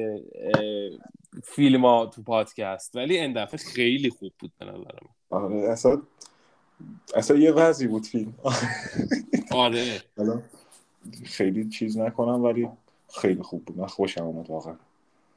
فیلم 1.44 1.84
ها 1.84 2.06
تو 2.06 2.22
پادکست. 2.22 2.96
ولی 2.96 3.18
این 3.18 3.32
دفعه 3.32 3.58
خیلی 3.58 4.10
خوب 4.10 4.32
بود 4.38 4.52
به 4.58 4.64
نظر 4.64 4.76
من. 4.78 5.38
آره 5.38 5.56
اصلا 5.56 6.02
اصلا 7.14 7.36
یه 7.36 7.52
وضعی 7.52 7.86
بود 7.86 8.06
فیلم. 8.06 8.34
آره. 9.50 10.00
خیلی 11.24 11.68
چیز 11.68 11.98
نکنم 11.98 12.44
ولی 12.44 12.68
خیلی 13.20 13.42
خوب 13.42 13.64
بود. 13.64 13.78
من 13.78 13.86
خوشم 13.86 14.24
آمد 14.24 14.50
واقعا. 14.50 14.76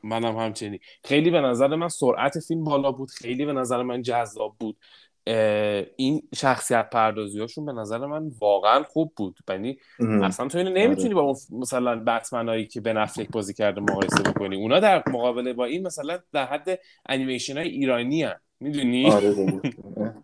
منم 0.03 0.37
همچنین. 0.37 0.79
خیلی 1.03 1.31
به 1.31 1.41
نظر 1.41 1.75
من 1.75 1.87
سرعت 1.89 2.39
فیلم 2.39 2.63
بالا 2.63 2.91
بود. 2.91 3.09
خیلی 3.09 3.45
به 3.45 3.53
نظر 3.53 3.83
من 3.83 4.01
جذاب 4.01 4.55
بود. 4.59 4.77
این 5.95 6.21
شخصیت 6.35 6.89
پردازی 6.89 7.39
هاشون 7.39 7.65
به 7.65 7.71
نظر 7.71 7.97
من 7.97 8.31
واقعا 8.41 8.83
خوب 8.83 9.13
بود. 9.15 9.39
یعنی 9.49 9.77
اصلا 9.99 10.47
تو 10.47 10.57
اینو 10.57 10.69
نمی‌تونی 10.69 11.13
با 11.13 11.35
مثلا 11.51 12.03
بتمنایی 12.03 12.67
که 12.67 12.81
بن 12.81 12.97
افلک 12.97 13.29
بازی 13.31 13.53
کرده 13.53 13.81
مقایسه 13.81 14.23
بکنی. 14.23 14.55
اونا 14.55 14.79
در 14.79 15.03
مقابله 15.07 15.53
با 15.53 15.65
این 15.65 15.87
مثلا 15.87 16.19
در 16.33 16.45
حد 16.45 16.79
انیمیشن 17.09 17.57
های 17.57 17.67
ایرانی 17.67 18.23
هن. 18.23 18.35
می‌دونی؟ 18.59 19.11
آره. 19.11 19.35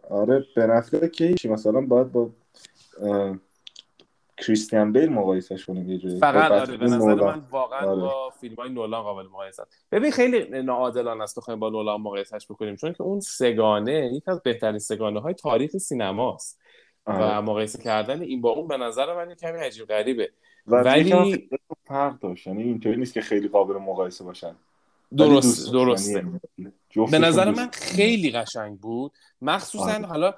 آره 0.09 0.45
به 0.55 0.67
نفع 0.67 1.07
که 1.07 1.35
مثلا 1.49 1.81
باید 1.81 2.11
با 2.11 2.29
کریستیان 4.37 4.91
بیل 4.91 5.09
مقایسش 5.09 5.65
کنیم 5.65 5.89
یه 5.89 5.97
جوری 5.97 6.19
فقط 6.19 6.51
آره 6.51 6.77
به 6.77 6.85
نظر 6.85 6.97
نولان. 6.97 7.39
من 7.39 7.45
واقعا 7.49 7.79
آره. 7.91 8.01
با 8.01 8.29
فیلم 8.29 8.55
های 8.55 8.69
نولان 8.69 9.03
قابل 9.03 9.23
مقایسه 9.27 9.61
است 9.61 9.85
ببین 9.91 10.11
خیلی 10.11 10.61
ناعادلانه 10.61 11.23
است 11.23 11.37
بخوایم 11.37 11.59
با 11.59 11.69
نولان 11.69 12.01
مقایسهش 12.01 12.45
بکنیم 12.45 12.75
چون 12.75 12.93
که 12.93 13.01
اون 13.01 13.19
سگانه 13.19 14.11
یکی 14.13 14.31
از 14.31 14.41
بهترین 14.43 14.79
سگانه 14.79 15.19
های 15.19 15.33
تاریخ 15.33 15.71
سینماست 15.77 16.59
و 17.07 17.11
آره. 17.11 17.39
مقایسه 17.39 17.83
کردن 17.83 18.21
این 18.21 18.41
با 18.41 18.49
اون 18.49 18.67
به 18.67 18.77
نظر 18.77 19.15
من 19.15 19.29
یه 19.29 19.35
کمی 19.35 19.59
عجیب 19.59 19.85
غریبه 19.85 20.31
و 20.67 20.75
ولی- 20.75 21.49
فرق 21.87 22.19
داشت 22.19 22.47
یعنی 22.47 22.63
اینطوری 22.63 22.95
نیست 22.97 23.13
که 23.13 23.21
خیلی 23.21 23.47
قابل 23.47 23.73
مقایسه 23.73 24.23
باشن 24.23 24.55
درست 25.17 25.47
دوست 25.47 25.73
درسته 25.73 26.13
داشتنیه. 26.21 27.11
به 27.11 27.19
نظر 27.19 27.51
من. 27.51 27.69
خیلی 27.73 28.31
قشنگ 28.31 28.79
بود 28.79 29.11
مخصوصا 29.41 29.93
آره. 29.93 30.05
حالا 30.05 30.33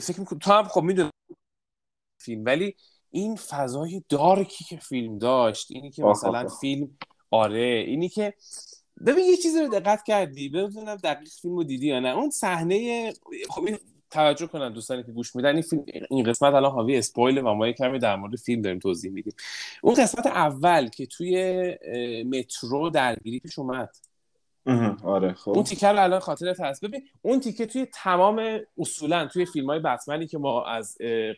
فکر 0.00 0.20
می‌کنم 0.20 0.38
تو 0.38 0.52
هم 0.52 0.64
خب 0.64 0.82
می‌دونی 0.82 1.10
فیلم 2.22 2.44
ولی 2.44 2.76
این 3.14 3.36
فضای 3.36 4.02
دارکی 4.08 4.64
که 4.64 4.76
فیلم 4.76 5.18
داشت 5.18 5.66
اینی 5.70 5.90
که 5.90 6.04
مثلا 6.04 6.38
آه، 6.38 6.44
آه. 6.44 6.58
فیلم 6.60 6.98
آره 7.30 7.84
اینی 7.86 8.08
که 8.08 8.34
ببین 9.06 9.24
یه 9.24 9.36
چیزی 9.36 9.60
رو 9.60 9.68
دقت 9.68 10.02
کردی 10.02 10.48
ببینم 10.48 10.96
دقیق 10.96 11.28
فیلم 11.28 11.56
رو 11.56 11.64
دیدی 11.64 11.86
یا 11.86 12.00
نه. 12.00 12.08
اون 12.08 12.30
صحنه 12.30 13.12
خب 13.50 13.64
این 13.64 13.78
توجه 14.10 14.46
کنن 14.46 14.72
دوستانی 14.72 15.02
که 15.02 15.12
گوش 15.12 15.36
میدن 15.36 15.52
این 15.52 15.62
فیلم 15.62 15.84
این 16.10 16.24
قسمت 16.24 16.54
الان 16.54 16.72
حاوی 16.72 16.96
اسپویل 16.96 17.38
و 17.38 17.54
ما 17.54 17.66
یه 17.66 17.72
کمی 17.72 17.98
در 17.98 18.16
مورد 18.16 18.36
فیلم 18.36 18.62
داریم 18.62 18.78
توضیح 18.78 19.10
میدیم. 19.10 19.34
اون 19.82 19.94
قسمت 19.94 20.26
اول 20.26 20.88
که 20.88 21.06
توی 21.06 21.34
مترو 22.24 22.90
درگیری 22.90 23.38
پیش 23.38 23.58
اومد. 23.58 23.96
آره 25.04 25.32
خب. 25.32 25.50
اون 25.50 25.64
تیکه 25.64 25.88
رو 25.88 26.02
الان 26.02 26.20
خاطرت 26.20 26.60
هست. 26.60 26.84
ببین 26.84 27.02
اون 27.22 27.40
تیکه 27.40 27.66
توی 27.66 27.86
تمام 27.92 28.58
اصولا 28.78 29.26
توی 29.26 29.46
فیلم 29.46 29.66
های 29.66 29.78
بتمنی 29.78 30.26
که 30.26 30.38
ما 30.38 30.64
از 30.64 30.96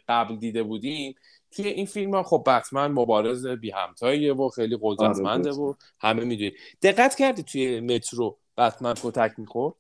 قبل 0.09 0.37
دیده 0.37 0.63
بودیم 0.63 1.15
توی 1.51 1.69
این 1.69 1.87
فیلم 1.87 2.15
ها 2.15 2.23
خب 2.23 2.43
بتمن 2.47 2.87
مبارز 2.87 3.47
بی 3.47 3.71
همتاییه 3.71 4.35
و 4.35 4.49
خیلی 4.49 4.79
قدرتمنده 4.83 5.51
آره، 5.51 5.61
و 5.61 5.75
همه 6.01 6.25
می‌دونیم 6.25 6.53
دقت 6.83 7.15
کردی 7.15 7.43
توی 7.43 7.81
مترو 7.81 8.37
بتمن 8.59 8.95
کتک 8.95 9.35
می‌خورد؟ 9.39 9.75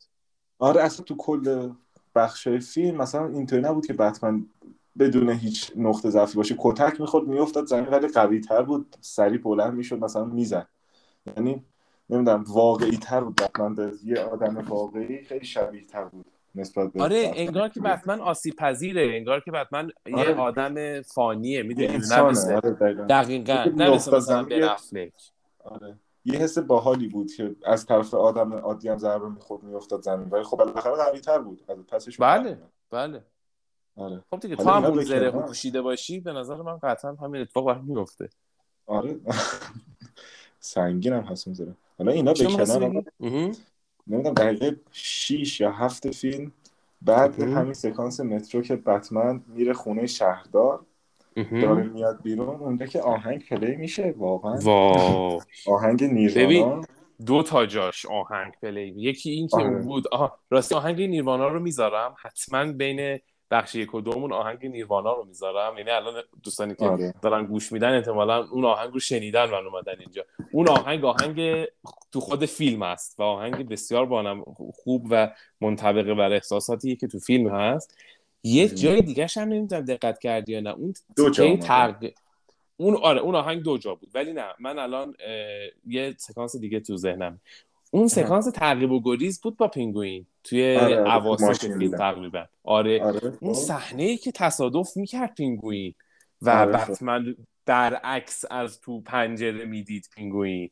آره 0.58 0.82
اصلا 0.82 1.04
تو 1.04 1.14
کل 1.16 1.70
بخش 2.14 2.48
فیلم 2.48 2.96
مثلا 2.96 3.28
اینطوری 3.28 3.62
نبود 3.62 3.86
که 3.86 3.92
بتمن 3.92 4.46
بدون 4.98 5.30
هیچ 5.30 5.72
نقطه 5.76 6.10
ضعفی 6.10 6.36
باشه. 6.36 6.54
کتک 6.58 7.00
می‌خورد 7.00 7.26
میافتاد 7.26 7.66
زمین 7.66 7.86
ولی 7.86 8.08
قوی 8.08 8.40
تر 8.40 8.62
بود 8.62 8.96
سریع 9.00 9.38
بلند 9.38 9.74
می‌شد 9.74 9.98
مثلا 9.98 10.24
می‌زد. 10.24 10.68
یعنی 11.36 11.64
نمی‌دونم 12.10 12.44
واقعی 12.48 12.96
تر 12.96 13.20
بود 13.20 13.36
بتمن 13.36 13.74
به 13.74 13.92
یه 14.04 14.20
آدم 14.20 14.56
واقعی 14.68 15.24
خیلی 15.24 15.44
شبیه 15.44 15.86
تر 15.86 16.04
بود 16.04 16.26
نسبت 16.54 16.92
به 16.92 17.02
آره. 17.02 17.32
انگار 17.34 17.68
که 17.68 17.80
بتمن 17.80 18.20
آسیب 18.20 18.54
پذیره 18.56 19.16
انگار 19.16 19.40
که 19.40 19.50
بتمن 19.50 19.90
یه 20.06 20.16
آره. 20.16 20.34
آدم 20.34 21.02
فانیه 21.02 21.56
یه 21.56 21.62
می‌دونی؟ 21.62 21.98
نه 22.10 22.20
آره 22.20 22.70
دقیقاً. 22.70 23.04
دقیقا. 23.04 23.52
یه 23.52 23.72
نه 23.74 23.90
مثلا 23.90 24.46
افلک 24.72 25.12
آره. 25.64 25.98
یه 26.24 26.38
حس 26.38 26.58
باحالی 26.58 27.08
بود 27.08 27.32
که 27.32 27.56
از 27.64 27.86
طرف 27.86 28.14
آدم 28.14 28.52
عادی 28.54 28.88
هم 28.88 28.98
ضربه 28.98 29.28
می‌خورد 29.28 29.62
میافتاد 29.62 30.02
زمین. 30.02 30.28
ولی 30.28 30.44
خب 30.44 30.56
بالاخره 30.56 30.92
قوی 30.96 31.20
تر 31.20 31.38
بود. 31.38 31.60
از 31.68 31.76
پسش 31.78 32.16
بله 32.16 32.58
بله. 32.90 33.24
آره. 33.96 34.24
خب 34.30 34.40
دیگه 34.40 34.56
تو 34.56 34.70
هم 34.70 34.84
اون 34.84 34.96
به 34.96 35.04
زره. 35.04 35.30
پوشیده 35.30 35.82
باشی 35.82 36.20
به 36.20 36.32
نظر 36.32 36.56
من 36.56 36.78
قطعا 36.82 37.14
همین 37.14 37.40
اتفاق 37.40 37.66
برات 37.66 37.82
میفته 37.82 38.28
آره. 38.86 39.20
سنگین 40.60 41.12
هم 41.12 41.22
هست 41.22 41.48
می‌ذاره 41.48 41.76
حالا 41.98 42.12
اینا 42.12 42.32
به 42.32 42.44
کنار. 42.44 43.04
نمی‌دونم 44.06 44.34
دقیقه 44.34 44.76
6 44.92 45.60
یا 45.60 45.72
هفت 45.72 46.10
فیلم. 46.10 46.52
بعد. 47.02 47.40
همین 47.40 47.72
سکانس 47.72 48.20
مترو 48.20 48.62
که 48.62 48.76
بتمن 48.76 49.42
میره 49.48 49.72
خونه 49.72 50.06
شهردار. 50.06 50.80
داره 51.50 51.82
میاد 51.82 52.22
بیرون. 52.22 52.60
اونجا 52.60 52.86
که 52.86 53.00
آهنگ 53.00 53.46
play 53.48 53.76
میشه 53.76 54.14
واقعا. 54.16 54.58
وا. 54.58 55.40
آهنگ 55.66 56.04
نیروانا. 56.04 56.84
دو 57.26 57.42
تا 57.42 57.66
جاش 57.66 58.06
آهنگ 58.06 58.52
play. 58.62 58.94
یکی 58.96 59.30
این 59.30 59.48
که 59.48 59.56
آره. 59.56 59.82
بود 59.82 60.08
آها 60.08 60.38
راستی 60.50 60.74
آهنگ 60.74 61.02
نیروانا 61.02 61.48
رو 61.48 61.60
می‌ذارم. 61.60 62.14
حتما 62.22 62.72
بین 62.72 63.18
بخش 63.50 63.74
یک 63.74 63.94
و 63.94 64.00
دومون 64.00 64.32
آهنگ 64.32 64.66
نیروانا 64.66 65.12
رو 65.12 65.24
می‌ذارم. 65.24 65.78
یعنی 65.78 65.90
الان 65.90 66.22
دوستانی 66.42 66.74
که 66.74 66.84
آره. 66.84 67.14
دارن 67.22 67.46
گوش 67.46 67.72
میدن 67.72 67.94
احتمالا 67.96 68.44
اون 68.44 68.64
آهنگ 68.64 68.92
رو 68.92 69.00
شنیدن 69.00 69.50
و 69.50 69.54
اومدن 69.54 69.94
اینجا. 70.00 70.24
اون 70.52 70.68
آهنگ 70.68 71.04
آهنگ 71.04 71.66
تو 72.12 72.20
خود 72.20 72.46
فیلم 72.46 72.82
است 72.82 73.20
و 73.20 73.22
آهنگ 73.22 73.68
بسیار 73.68 74.06
بانم 74.06 74.44
خوب 74.74 75.06
و 75.10 75.34
منطبقه 75.60 76.14
بر 76.14 76.32
احساساتیه 76.32 76.96
که 76.96 77.06
تو 77.06 77.18
فیلم 77.18 77.48
هست. 77.48 77.98
یه 78.44 78.68
جای 78.68 79.00
دیگه 79.00 79.26
هم 79.36 79.48
نمی‌دونم 79.48 79.84
دقت 79.84 80.18
کردی 80.18 80.52
یا 80.52 80.60
نه. 80.60 80.70
اون 80.70 80.94
دو 81.16 81.30
جا. 81.30 81.56
تق... 81.56 82.04
اون 82.76 82.96
آره 82.96 83.20
اون 83.20 83.34
آهنگ 83.34 83.62
دو 83.62 83.78
جا 83.78 83.94
بود. 83.94 84.10
ولی 84.14 84.32
نه 84.32 84.46
من 84.58 84.78
الان 84.78 85.14
اه، 85.26 85.70
یه 85.86 86.14
سکانس 86.18 86.56
دیگه 86.56 86.80
تو 86.80 86.96
ذهنم. 86.96 87.40
اون 87.90 88.08
سکانس 88.08 88.44
تعقیب 88.44 88.92
و 88.92 89.02
گریز 89.02 89.40
بود 89.40 89.56
با 89.56 89.68
پینگوین 89.68 90.26
توی 90.44 90.76
آره، 90.76 91.00
آره، 91.00 91.14
اواسط 91.14 91.44
ماشین 91.44 91.78
فیلم. 91.78 91.96
تقریبا 91.96 92.46
آره 92.64 93.04
آره 93.04 93.32
اون 93.40 93.54
خب. 93.54 93.60
صحنه 93.60 94.02
ای 94.02 94.16
که 94.16 94.32
تصادف 94.32 94.96
می‌کرد 94.96 95.34
پینگوین 95.34 95.94
و 96.42 96.50
آره، 96.50 96.76
خب. 96.76 96.92
بتمن 96.92 97.36
در 97.66 97.94
عکس 97.94 98.44
از 98.50 98.80
تو 98.80 99.00
پنجره 99.00 99.64
می‌دید 99.64 100.08
پینگوین. 100.14 100.70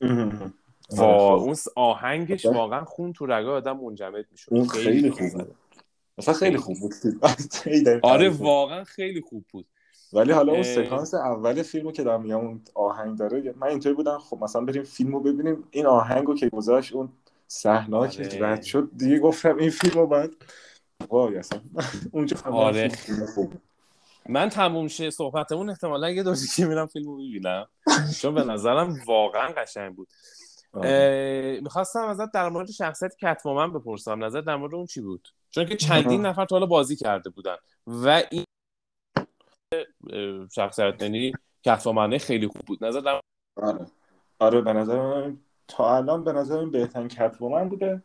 و 0.00 1.02
آره، 1.02 1.38
خب. 1.38 1.44
اون 1.44 1.56
آهنگش 1.76 2.46
آره. 2.46 2.56
واقعا 2.56 2.84
خون 2.84 3.12
تو 3.12 3.26
رگای 3.26 3.56
آدم 3.56 3.80
منجمد 3.80 4.24
می‌شد 4.30 4.54
اون 4.54 4.68
خیلی 4.68 5.10
خوب 5.10 5.30
بود 5.32 5.56
خیلی 6.40 6.58
خوب 6.58 6.76
بود 6.80 6.94
آره. 8.02 8.28
واقعا 8.28 8.84
خیلی 8.84 9.20
خوب 9.20 9.44
بود 9.50 9.66
ولی 10.14 10.32
حالا 10.32 10.52
اون. 10.52 10.62
سکانس 10.62 11.14
اول 11.14 11.62
فیلمو 11.62 11.92
که 11.92 12.02
دارم 12.02 12.22
میگم 12.22 12.36
اون 12.36 12.60
آهنگ 12.74 13.18
داره 13.18 13.54
من 13.56 13.66
اینطوری 13.66 13.94
بودم 13.94 14.18
خب 14.18 14.38
مثلا 14.42 14.62
بریم 14.64 14.82
فیلمو 14.82 15.20
ببینیم. 15.20 15.64
این 15.70 15.86
آهنگو 15.86 16.34
که 16.34 16.48
گذاشت 16.48 16.92
اون 16.92 17.08
صحنه 17.48 17.96
آره. 17.96 18.10
که 18.10 18.44
رد 18.44 18.62
شد 18.62 18.90
دیگه 18.96 19.18
گفتم 19.18 19.56
این 19.56 19.70
فیلمو 19.70 20.06
بعد. 20.06 20.30
وای 21.08 21.36
اصلا. 21.36 21.60
اونجا 22.12 22.36
آره. 22.44 22.92
خوب. 23.34 23.52
من 24.28 24.48
تموم 24.48 24.88
شه 24.88 25.10
صحبتمون. 25.10 25.70
احتمالا 25.70 26.10
یه 26.10 26.22
دور 26.22 26.34
دیگه 26.34 26.68
میرم 26.68 26.86
فیلمو 26.86 27.16
ببینم 27.16 27.66
چون 28.20 28.34
به 28.34 28.44
نظرم 28.44 28.96
واقعا 29.06 29.48
قشنگ 29.48 29.94
بود. 29.94 30.08
آره. 30.72 31.60
می‌خواستم 31.62 32.06
ازت 32.06 32.32
در 32.32 32.48
مورد 32.48 32.70
شخصیت 32.70 33.16
کتومن 33.16 33.72
بپرسم. 33.72 34.24
نظر 34.24 34.40
در 34.40 34.56
مورد 34.56 34.74
اون 34.74 34.86
چی 34.86 35.00
بود؟ 35.00 35.28
چون 35.50 35.66
که 35.66 35.76
چندین 35.76 36.20
نفر 36.26 36.44
تا 36.44 36.56
حالا 36.56 36.66
بازی 36.66 36.96
کرده 36.96 37.30
بودن. 37.30 37.56
و 37.86 38.22
این 38.30 38.44
شخصیت 40.54 41.02
یعنی 41.02 41.32
کتومنه 41.64 42.18
خیلی 42.18 42.46
خوب 42.46 42.62
بود. 42.66 42.84
نظر 42.84 43.18
آره. 43.56 43.86
آره 44.38 44.60
به 44.60 44.72
نظر 44.72 44.96
من 44.96 45.36
تا 45.68 45.96
الان 45.96 46.24
به 46.24 46.32
نظر 46.32 46.60
من 46.60 46.70
بهترین 46.70 47.08
کتومن 47.08 47.68
بوده. 47.68 48.02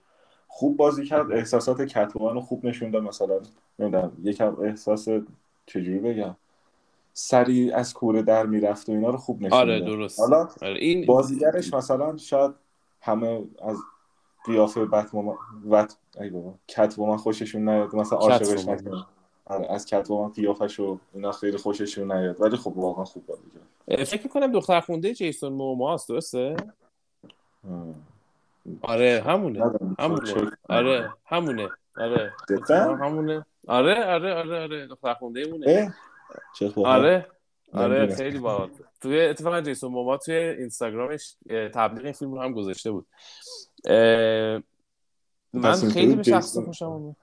خوب 0.47 0.77
بازی 0.77 1.05
کرد. 1.05 1.31
احساسات 1.31 1.81
کتومن 1.81 2.33
رو 2.33 2.41
خوب 2.41 2.65
نشون 2.65 2.91
داد. 2.91 3.03
مثلا 3.03 3.39
نمی‌دونم 3.79 4.11
یکم 4.23 4.61
احساس 4.61 5.07
چجوری 5.65 5.99
بگم 5.99 6.35
سریع 7.13 7.75
از 7.75 7.93
کوره 7.93 8.21
در 8.21 8.45
می‌رفت 8.45 8.89
و 8.89 8.91
اینا 8.91 9.09
رو 9.09 9.17
خوب 9.17 9.41
نشون 9.41 9.59
آره. 9.59 9.79
درست. 9.79 10.19
حالا 10.19 10.49
آره 10.61 10.79
این 10.79 11.05
بازیگرش 11.05 11.73
مثلا 11.73 12.17
شاید 12.17 12.51
همه 13.01 13.43
از 13.61 13.77
قیافه 14.45 14.85
بتمومن 14.85 15.35
وت 15.69 15.97
ای 16.21 16.29
بابا 16.29 16.53
کتومن 16.67 17.17
خوششون 17.17 17.69
نیاد. 17.69 17.95
مثلا 17.95 18.19
عاشقش 18.19 18.65
کتومن. 18.65 19.05
آره 19.49 19.71
از 19.71 19.85
کتومن 19.85 20.29
قیافش 20.29 20.79
و 20.79 20.99
اینا 21.13 21.31
خیلی 21.31 21.57
خوششون 21.57 22.11
نیاد. 22.11 22.41
ولی 22.41 22.57
خب 22.57 22.77
واقعا 22.77 23.05
خوب 23.05 23.25
بازی 23.25 23.41
کرد. 23.87 24.03
فکر 24.03 24.23
می‌کنم 24.23 24.51
دختر 24.51 24.79
خونده 24.81 25.13
جیسون 25.13 25.53
موماست 25.53 26.09
درسته؟ 26.09 26.55
ام. 27.69 27.95
آره 28.81 29.23
همونه. 29.25 29.63
همونه. 29.99 30.51
آره 30.69 31.13
همونه. 31.25 31.69
آره؟ 31.97 32.33
همونه. 32.95 33.45
آره 33.67 34.05
آره 34.05 34.33
آره 34.33 34.61
آره. 34.61 34.87
دختر 34.87 35.13
خونده 35.13 35.45
مونه. 35.51 35.65
اه؟ 35.69 35.93
چه 36.59 36.69
خوب. 36.69 36.85
آره 36.85 37.27
آره. 37.73 38.15
خیلی 38.15 38.39
باحال. 38.39 38.69
توی 39.01 39.21
اتفاقا 39.21 39.61
جیسون 39.61 39.91
موما 39.91 40.17
توی 40.17 40.35
اینستاگرامش 40.35 41.35
تبلیغ 41.73 42.03
این 42.03 42.13
فیلم 42.13 42.33
رو 42.33 42.41
هم 42.41 42.53
گذاشته 42.53 42.91
بود. 42.91 43.05
من 45.53 45.75
خیلی 45.93 46.15
به 46.15 46.23
شخص 46.23 46.57
خوشم 46.57 46.85
اومد. 46.85 47.15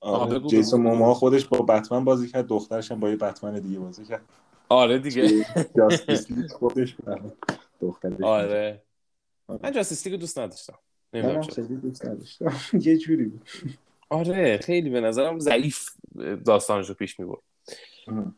آره. 0.00 0.40
جیسون. 0.40 0.80
موما 0.80 1.14
خودش 1.14 1.44
با 1.44 1.58
بتمن 1.58 2.04
بازی 2.04 2.28
کرد 2.28 2.46
دخترش 2.46 2.92
هم 2.92 3.00
با 3.00 3.10
یه 3.10 3.16
بتمن 3.16 3.54
دیگه 3.54 3.78
بازی 3.78 4.04
کرد. 4.04 4.22
آره 4.68 4.98
دیگه. 4.98 5.46
جاستیس 5.76 6.30
لیگ 6.30 6.50
خودش. 6.50 6.96
دخترش. 7.80 8.20
آره. 8.20 8.82
من 9.48 9.72
جاستیس 9.72 10.06
لیگ 10.06 10.20
دوست 10.20 10.38
نداشتم. 10.38 10.78
نمی‌دونم 11.12 11.40
دوست 11.40 12.42
یه 12.86 12.96
جوری 12.98 13.24
بود. 13.24 13.48
آره 14.10 14.56
خیلی 14.58 14.90
به 14.90 15.00
نظرم 15.00 15.38
ضعیف 15.38 15.88
داستانش 16.46 16.88
رو 16.88 16.94
پیش 16.94 17.20
می‌برد 17.20 17.42
ام. 18.08 18.34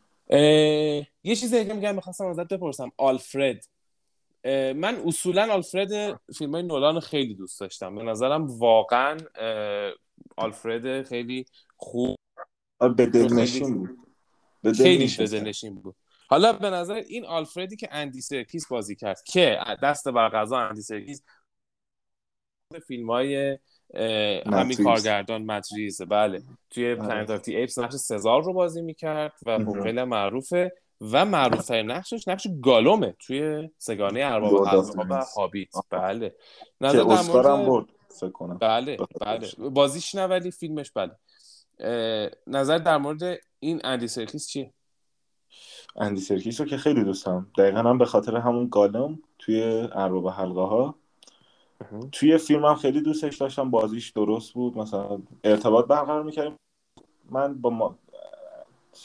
یه 1.23 1.35
چیزی 1.35 1.59
دیگه 1.59 1.73
میگم 1.73 1.95
می‌خواستم 1.95 2.25
ازت 2.25 2.47
بپرسم. 2.47 2.91
آلفرد. 2.97 3.67
من 4.75 5.01
اصولا 5.05 5.53
آلفرد 5.53 6.21
فیلم 6.37 6.51
های 6.51 6.63
نولان 6.63 6.99
خیلی 6.99 7.35
دوست 7.35 7.59
داشتم. 7.59 7.95
به 7.95 8.03
نظرم 8.03 8.47
واقعا 8.47 9.17
آلفرد 10.37 11.03
خیلی 11.03 11.45
خوب 11.77 12.17
به 12.97 13.05
دلنشین 13.05 13.77
بود. 13.77 13.97
به 14.61 14.73
خیلی 14.73 15.03
می‌شست. 15.03 15.35
بدنشین 15.35 15.75
بود. 15.75 15.95
حالا 16.29 16.53
به 16.53 16.69
نظر 16.69 16.93
این 16.93 17.25
آلفردی 17.25 17.75
که 17.75 17.89
اندی 17.91 18.21
سرکیس 18.21 18.67
بازی 18.67 18.95
کرد 18.95 19.23
که 19.23 19.57
دست 19.83 20.07
بر 20.07 20.29
قضا 20.29 20.57
اندی 20.57 20.81
سرکیس 20.81 21.23
فیلم 22.87 23.11
های 23.11 23.57
همین. 24.45 24.83
کارگردان 24.83 25.45
ماتریز 25.45 26.01
بله. 26.01 26.43
توی 26.69 26.95
Planet 26.95 27.29
of 27.29 27.41
the 27.41 27.55
Apes 27.55 27.79
نقش 27.79 27.95
سزار 27.95 28.43
رو 28.43 28.53
بازی 28.53 28.81
می‌کرد 28.81 29.33
و 29.45 29.59
خب. 29.59 29.83
خیلی 29.83 30.03
معروفه 30.03 30.71
و 31.01 31.25
معروف 31.25 31.71
نقشش 31.71 32.27
نقش 32.27 32.47
گالومه 32.61 33.15
توی 33.19 33.69
سه‌گانه 33.77 34.21
ارباب 34.23 34.53
و. 34.53 35.23
هابیت. 35.35 35.69
بله. 35.89 36.35
نظر 36.81 37.47
هم 37.51 37.65
برد. 37.65 37.85
فکر 38.19 38.31
کنم. 38.31 38.57
بله. 38.57 38.97
بله. 39.21 39.47
بازیش 39.69 40.15
نه 40.15 40.27
ولی 40.27 40.51
فیلمش 40.51 40.91
بله. 40.91 41.11
نظر 42.47 42.77
در 42.77 42.97
مورد 42.97 43.39
این 43.59 43.81
اندی 43.83 44.07
سرکیس 44.07 44.47
چیه؟ 44.47 44.73
اندی 45.95 46.21
سرکیس 46.21 46.61
رو 46.61 46.67
که 46.67 46.77
خیلی 46.77 47.03
دوست 47.03 47.25
دارم. 47.25 47.51
دقیقا 47.57 47.79
هم 47.79 47.97
به 47.97 48.05
خاطر 48.05 48.37
همون 48.37 48.67
گالم 48.71 49.19
توی 49.39 49.87
ارباب 49.91 50.27
حلقه 50.27 50.61
ها 50.61 50.95
توی 52.11 52.37
فیلم 52.37 52.65
هم 52.65 52.75
خیلی 52.75 53.01
دوستش 53.01 53.37
داشتم. 53.37 53.69
بازیش 53.69 54.09
درست 54.09 54.53
بود. 54.53 54.77
مثلا 54.77 55.21
ارتباط 55.43 55.85
برقرار 55.85 56.23
می‌کردیم. 56.23 56.55
من 57.29 57.61
با 57.61 57.69
ما... 57.69 57.95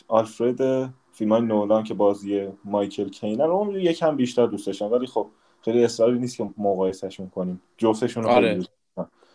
آلفرد 0.09 0.93
فیلم 1.13 1.33
های 1.33 1.43
نولان 1.43 1.85
که 1.85 1.95
بازی 1.95 2.49
مایکل 2.65 3.09
کینر 3.09 3.47
رو 3.47 3.79
یکم 3.79 4.17
بیشتر 4.17 4.47
دوست 4.47 4.67
داشتم. 4.67 4.93
ولی 4.93 5.07
خب 5.07 5.29
خیلی 5.63 5.85
اصراری 5.85 6.19
نیست 6.19 6.37
که 6.37 6.51
مقایسهشون 6.59 7.31
کنیم. 7.31 7.63
جفتشون 7.77 8.23
رو 8.23 8.29
آره. 8.29 8.61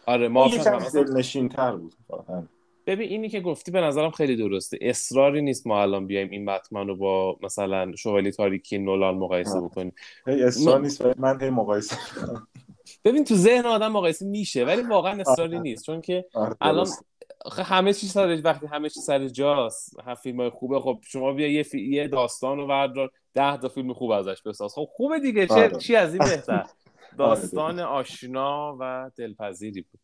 آره 0.05 0.37
اصلا 0.37 1.03
دلنشین 1.03 1.49
تر 1.49 1.75
بود. 1.75 1.93
واقعا. 2.09 2.43
ببین 2.87 3.09
اینی 3.09 3.29
که 3.29 3.39
گفتی 3.39 3.71
به 3.71 3.81
نظرم 3.81 4.11
خیلی 4.11 4.35
درسته. 4.35 4.77
اصراری 4.81 5.41
نیست 5.41 5.67
ما 5.67 5.81
الان 5.81 6.07
بیایم 6.07 6.29
این 6.29 6.45
بتمن 6.45 6.87
رو 6.87 6.95
با 6.95 7.37
مثلا 7.41 7.95
شوالی 7.95 8.31
تاریکی 8.31 8.77
نولان 8.77 9.15
مقایسه. 9.15 9.61
بکنیم. 9.61 9.93
اصرار 10.27 10.75
ما- 10.77 10.83
نیست 10.83 11.19
من 11.19 11.41
هی 11.41 11.49
مقایسه 11.49 11.97
ببین 13.05 13.23
تو 13.23 13.35
ذهن 13.35 13.65
آدم 13.65 13.91
مقایسه 13.91 14.25
میشه 14.25 14.65
ولی 14.65 14.81
واقعا 14.81 15.21
اصراری 15.21 15.59
نیست. 15.59 15.85
چون 15.85 16.01
که 16.01 16.25
آره، 16.33 16.55
الان 16.61 16.87
همه 17.65 17.93
چیز 17.93 18.11
سر 18.11 18.41
وقتی 18.43 18.67
همه 18.67 18.89
چیز 18.89 19.03
سر 19.03 19.27
جاست 19.27 19.99
هم 20.05 20.15
فیلم 20.15 20.39
های 20.41 20.49
خوبه 20.49 20.79
خب 20.79 20.99
شما 21.07 21.33
بیا 21.33 21.47
یه, 21.47 21.63
فی... 21.63 21.81
یه 21.81 22.07
داستان 22.07 22.57
رو 22.57 22.67
بردار 22.67 23.11
ده 23.33 23.57
تا 23.57 23.69
فیلم 23.69 23.93
خوب 23.93 24.11
ازش 24.11 24.41
بساز. 24.41 24.73
خب 24.73 24.87
خوبه 24.91 25.19
دیگه 25.19 25.47
چه 25.47 25.53
آره. 25.53 25.77
چی 25.77 25.95
از 25.95 26.13
این 26.15 26.23
بهتر؟ 26.23 26.65
داستان 27.17 27.79
آشنا 27.79 28.77
و 28.79 29.11
دلپذیری 29.15 29.81
بود. 29.81 29.99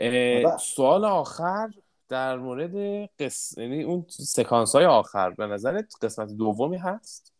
آره. 0.00 0.56
سوال 0.60 1.04
آخر 1.04 1.68
در 2.08 2.36
مورد 2.36 2.76
قس... 3.18 3.58
یعنی 3.58 3.82
اون 3.82 4.06
سکانس 4.08 4.76
های 4.76 4.84
آخر 4.84 5.30
به 5.30 5.46
نظرت 5.46 5.94
قسمت 6.02 6.32
دومی 6.32 6.76
هست؟ 6.76 7.32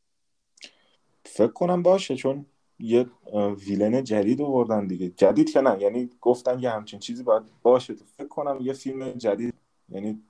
فکر 1.24 1.52
کنم 1.52 1.82
باشه 1.82 2.16
چون 2.16 2.46
یه 2.78 3.06
ویلن 3.66 4.04
جدید 4.04 4.42
آوردن 4.42 4.86
دیگه. 4.86 5.08
جدید 5.08 5.52
که 5.52 5.60
نه 5.60 5.82
یعنی 5.82 6.10
گفتن 6.20 6.58
یه 6.58 6.70
همچین 6.70 6.98
چیزی 7.00 7.22
باید 7.22 7.42
باشه. 7.62 7.94
تو 7.94 8.04
فکر 8.16 8.28
کنم 8.28 8.58
یه 8.60 8.72
فیلم 8.72 9.12
جدید 9.12 9.54
یعنی 9.88 10.22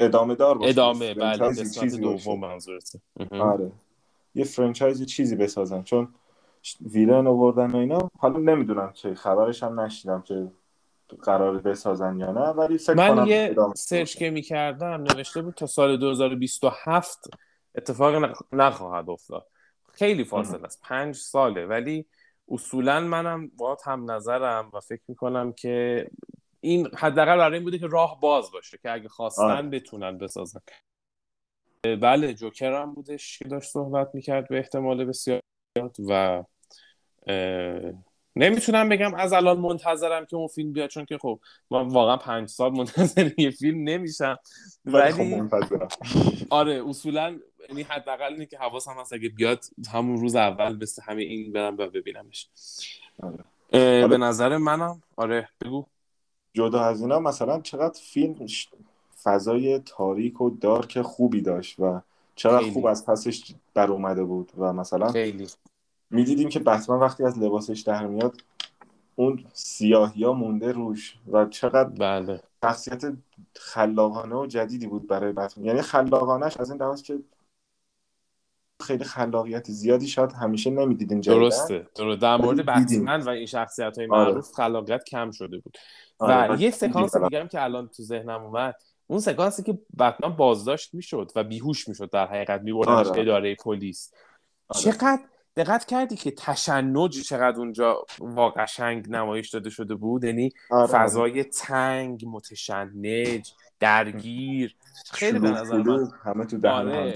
ادامه 0.00 0.34
دار 0.34 0.58
باشه. 0.58 0.70
ادامه 0.70 1.14
بله 1.14 1.48
قسمت. 1.48 1.94
دوم 1.94 2.40
منظورته. 2.40 3.00
آره. 3.30 3.72
یه 4.34 4.44
فرانچایزی 4.44 5.06
چیزی 5.06 5.36
بسازن 5.36 5.82
چون 5.82 6.14
ویلن 6.80 7.26
آوردن 7.26 7.70
و 7.70 7.76
اینا. 7.76 8.10
حالا 8.18 8.38
نمی‌دونم 8.38 8.92
چه 8.92 9.14
خبرش 9.14 9.62
هم 9.62 9.80
نشیدم 9.80 10.22
که 10.22 10.50
قرار 11.22 11.58
بسازن 11.58 12.20
یا 12.20 12.32
نه 12.32 12.40
ولی 12.40 12.78
فکر 12.78 12.94
من 12.94 13.16
کنم 13.16 13.26
یه 13.26 13.56
سرچ 13.76 14.16
که 14.16 14.30
می‌کردم 14.30 15.02
نوشته 15.02 15.42
بود 15.42 15.54
تا 15.54 15.66
سال 15.66 15.96
2027 15.96 17.30
اتفاق 17.74 18.24
نخ- 18.24 18.42
نخواهد 18.52 19.10
افتاد. 19.10 19.46
خیلی 19.92 20.24
فاصله 20.24 20.64
است 20.64 20.80
پنج 20.82 21.16
ساله. 21.16 21.66
ولی 21.66 22.06
اصولا 22.48 23.00
منم 23.00 23.48
با 23.48 23.78
هم 23.86 24.10
نظرم 24.10 24.70
و 24.74 24.80
فکر 24.80 25.02
می‌کنم 25.08 25.52
که 25.52 26.06
این 26.60 26.88
حداقل 26.96 27.36
برای 27.36 27.54
این 27.54 27.64
بوده 27.64 27.78
که 27.78 27.86
راه 27.86 28.20
باز 28.20 28.50
باشه 28.52 28.78
که 28.82 28.92
اگه 28.92 29.08
خواستن 29.08 29.42
آره. 29.42 29.62
بتونن 29.62 30.18
بسازن. 30.18 30.60
بله 31.84 32.34
جوکر 32.34 32.82
هم 32.82 32.94
بودش 32.94 33.38
که 33.38 33.48
داشت 33.48 33.70
صحبت 33.70 34.14
می‌کرد 34.14 34.48
به 34.48 34.58
احتمال 34.58 35.04
بسیار 35.04 35.40
زیاد 35.76 35.96
و 36.08 36.44
نمی‌تونم 38.36 38.88
بگم 38.88 39.14
از 39.14 39.32
الان 39.32 39.60
منتظرم 39.60 40.24
که 40.26 40.36
اون 40.36 40.46
فیلم 40.46 40.72
بیاد 40.72 40.90
چون 40.90 41.04
که 41.04 41.18
خب 41.18 41.40
من 41.70 41.88
واقعا 41.88 42.16
پنج 42.16 42.48
سال 42.48 42.72
منتظر 42.72 43.30
یه 43.38 43.50
فیلم 43.50 43.88
نمیشم. 43.88 44.38
ولی 44.84 45.12
خب 45.12 45.20
منتظرم. 45.20 45.88
آره 46.50 46.82
اصولا 46.88 47.38
یعنی 47.68 47.82
حداقل 47.82 48.32
اینه 48.32 48.46
که 48.46 48.58
حواسم 48.58 48.94
هست 48.98 49.12
اگه 49.12 49.28
بیاد 49.28 49.64
همون 49.92 50.20
روز 50.20 50.36
اول 50.36 50.76
مثل 50.82 51.02
همه 51.02 51.22
این 51.22 51.52
برم 51.52 51.74
و 51.78 51.86
ببینمش. 51.86 52.48
آره. 53.22 53.44
به 54.08 54.18
نظر 54.18 54.56
منم 54.56 55.02
آره 55.16 55.48
بگو. 55.60 55.86
جدا 56.54 56.80
از 56.80 57.00
اینا 57.00 57.20
مثلا 57.20 57.60
چقدر 57.60 58.00
فیلم 58.02 58.46
فضای 59.22 59.78
تاریک 59.78 60.40
و 60.40 60.50
دارک 60.50 61.02
خوبی 61.02 61.40
داشت 61.40 61.80
و 61.80 62.00
چقدر 62.34 62.58
خیلی. 62.58 62.70
خوب 62.70 62.86
از 62.86 63.06
پسش 63.06 63.54
در 63.74 63.90
اومده 63.90 64.24
بود 64.24 64.52
و 64.58 64.72
مثلا 64.72 65.12
خیلی. 65.12 65.46
می‌دیدیم 66.12 66.48
که 66.48 66.58
بتمن 66.58 66.98
وقتی 66.98 67.24
از 67.24 67.38
لباسش 67.38 67.80
در 67.80 68.06
میاد 68.06 68.36
اون 69.14 69.44
سیاهی 69.52 70.24
ها 70.24 70.32
مونده 70.32 70.72
روش 70.72 71.18
و 71.32 71.46
چقدر 71.46 71.88
بله 71.88 72.42
شخصیت 72.64 73.02
خلاقانه 73.56 74.34
و 74.34 74.46
جدیدی 74.46 74.86
بود 74.86 75.06
برای 75.06 75.32
بتمن 75.32 75.64
یعنی 75.64 75.82
خلاقانش 75.82 76.56
از 76.56 76.70
این 76.70 76.82
لحاظ 76.82 77.02
که 77.02 77.18
خیلی 78.82 79.04
خلاقیت 79.04 79.70
زیادی 79.70 80.08
شاید 80.08 80.32
همیشه 80.32 80.70
نمی‌دیدیم 80.70 81.20
درسته 81.20 81.88
درسته 81.94 82.20
در 82.20 82.36
مورد. 82.36 82.66
بتمن 82.66 83.20
و 83.20 83.28
این 83.28 83.46
شخصیت 83.46 83.98
های 83.98 84.08
آره. 84.10 84.30
معروف 84.30 84.52
خلاقیت 84.52 85.04
کم 85.04 85.30
شده 85.30 85.58
بود 85.58 85.78
آره، 86.18 86.50
و 86.50 86.56
و 86.56 86.60
یه 86.60 86.70
سکانس. 86.70 87.16
دیگه 87.16 87.48
که 87.48 87.62
الان 87.62 87.88
تو 87.88 88.02
ذهنم 88.02 88.42
اومد 88.42 88.74
اون 89.06 89.20
سکانسی 89.20 89.62
که 89.62 89.78
بتمن 89.98 90.36
بازداشت 90.36 90.94
می‌شد 90.94 91.32
و 91.36 91.44
بیهوش 91.44 91.88
می‌شد 91.88 92.10
در 92.10 92.26
حقیقت 92.26 92.60
میبردنش 92.60 93.06
آره. 93.06 93.20
اداره 93.20 93.54
پلیس 93.54 94.12
آره. 94.68 94.82
چقدر 94.82 95.20
دقت 95.56 95.84
کردی 95.84 96.16
که 96.16 96.30
تشنج 96.30 97.22
چقدر 97.22 97.58
اونجا 97.58 98.04
واقع 98.18 98.62
قشنگ 98.62 99.10
نمایش 99.10 99.50
داده 99.50 99.70
شده 99.70 99.94
بود؟ 99.94 100.24
یعنی 100.24 100.50
آره، 100.70 100.86
فضای 100.86 101.44
تنگ 101.44 102.24
متشنج 102.26 103.52
درگیر 103.80 104.76
خیلی 105.12 105.38
به 105.38 105.50
نظر 105.50 105.76
من 105.76 106.08
همه 106.24 106.44
تو 106.44 106.58
دهن 106.58 106.72
آره. 106.74 107.14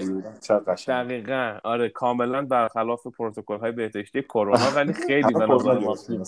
دقیقا. 0.87 1.59
آره 1.63 1.89
کاملا 1.89 2.41
برخلاف 2.41 3.07
پروتکل 3.07 3.57
های 3.57 3.71
بهداشتی 3.71 4.21
کرونا 4.21 4.71
ولی 4.75 4.93
خیلی 5.07 5.33
به 5.33 5.45
نظر 5.45 5.79
کرونا 5.79 6.23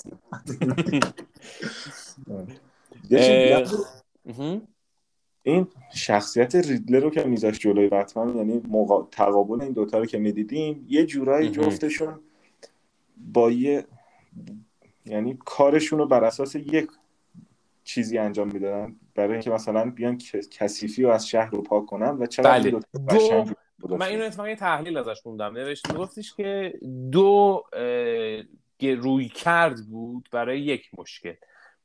این 5.43 5.67
شخصیت 5.93 6.55
ریدلر 6.55 6.99
رو 6.99 7.09
که 7.09 7.23
میذاشت 7.23 7.61
جلوی 7.61 7.89
بتمن 7.89 8.35
یعنی 8.37 8.61
مقا... 8.69 9.07
تقابل 9.11 9.61
این 9.61 9.73
دوتا 9.73 9.97
رو 9.97 10.05
که 10.05 10.17
می‌دیدیم 10.17 10.85
یه 10.89 11.05
جورایی. 11.05 11.49
جفتشون 11.49 12.19
با 13.17 13.51
یه 13.51 13.85
یعنی 15.05 15.37
کارشون 15.45 15.99
رو 15.99 16.07
بر 16.07 16.23
اساس 16.23 16.55
یک 16.55 16.87
چیزی 17.83 18.17
انجام 18.17 18.51
می‌دادن 18.51 18.95
برای 19.15 19.33
اینکه 19.33 19.51
مثلا 19.51 19.89
بیان 19.89 20.17
کثیفی 20.51 21.03
رو 21.03 21.09
از 21.09 21.27
شهر 21.27 21.49
رو 21.49 21.61
پاک 21.61 21.85
کنن 21.85 22.09
و 22.09 22.25
چقدر 22.25 22.59
بله. 22.59 22.71
دو-. 22.71 23.97
من 23.97 24.07
اینو 24.07 24.23
اتفاقا 24.23 24.55
تحلیل 24.55 24.97
ازش 24.97 25.21
خوندم 25.21 25.53
نوشت 25.53 25.91
میگفتش 25.91 26.35
که 26.35 26.73
دو 27.11 27.63
اه، 27.73 28.93
روی 28.93 29.29
کرد 29.29 29.85
بود 29.89 30.29
برای 30.31 30.61
یک 30.61 30.89
مشکل 30.97 31.33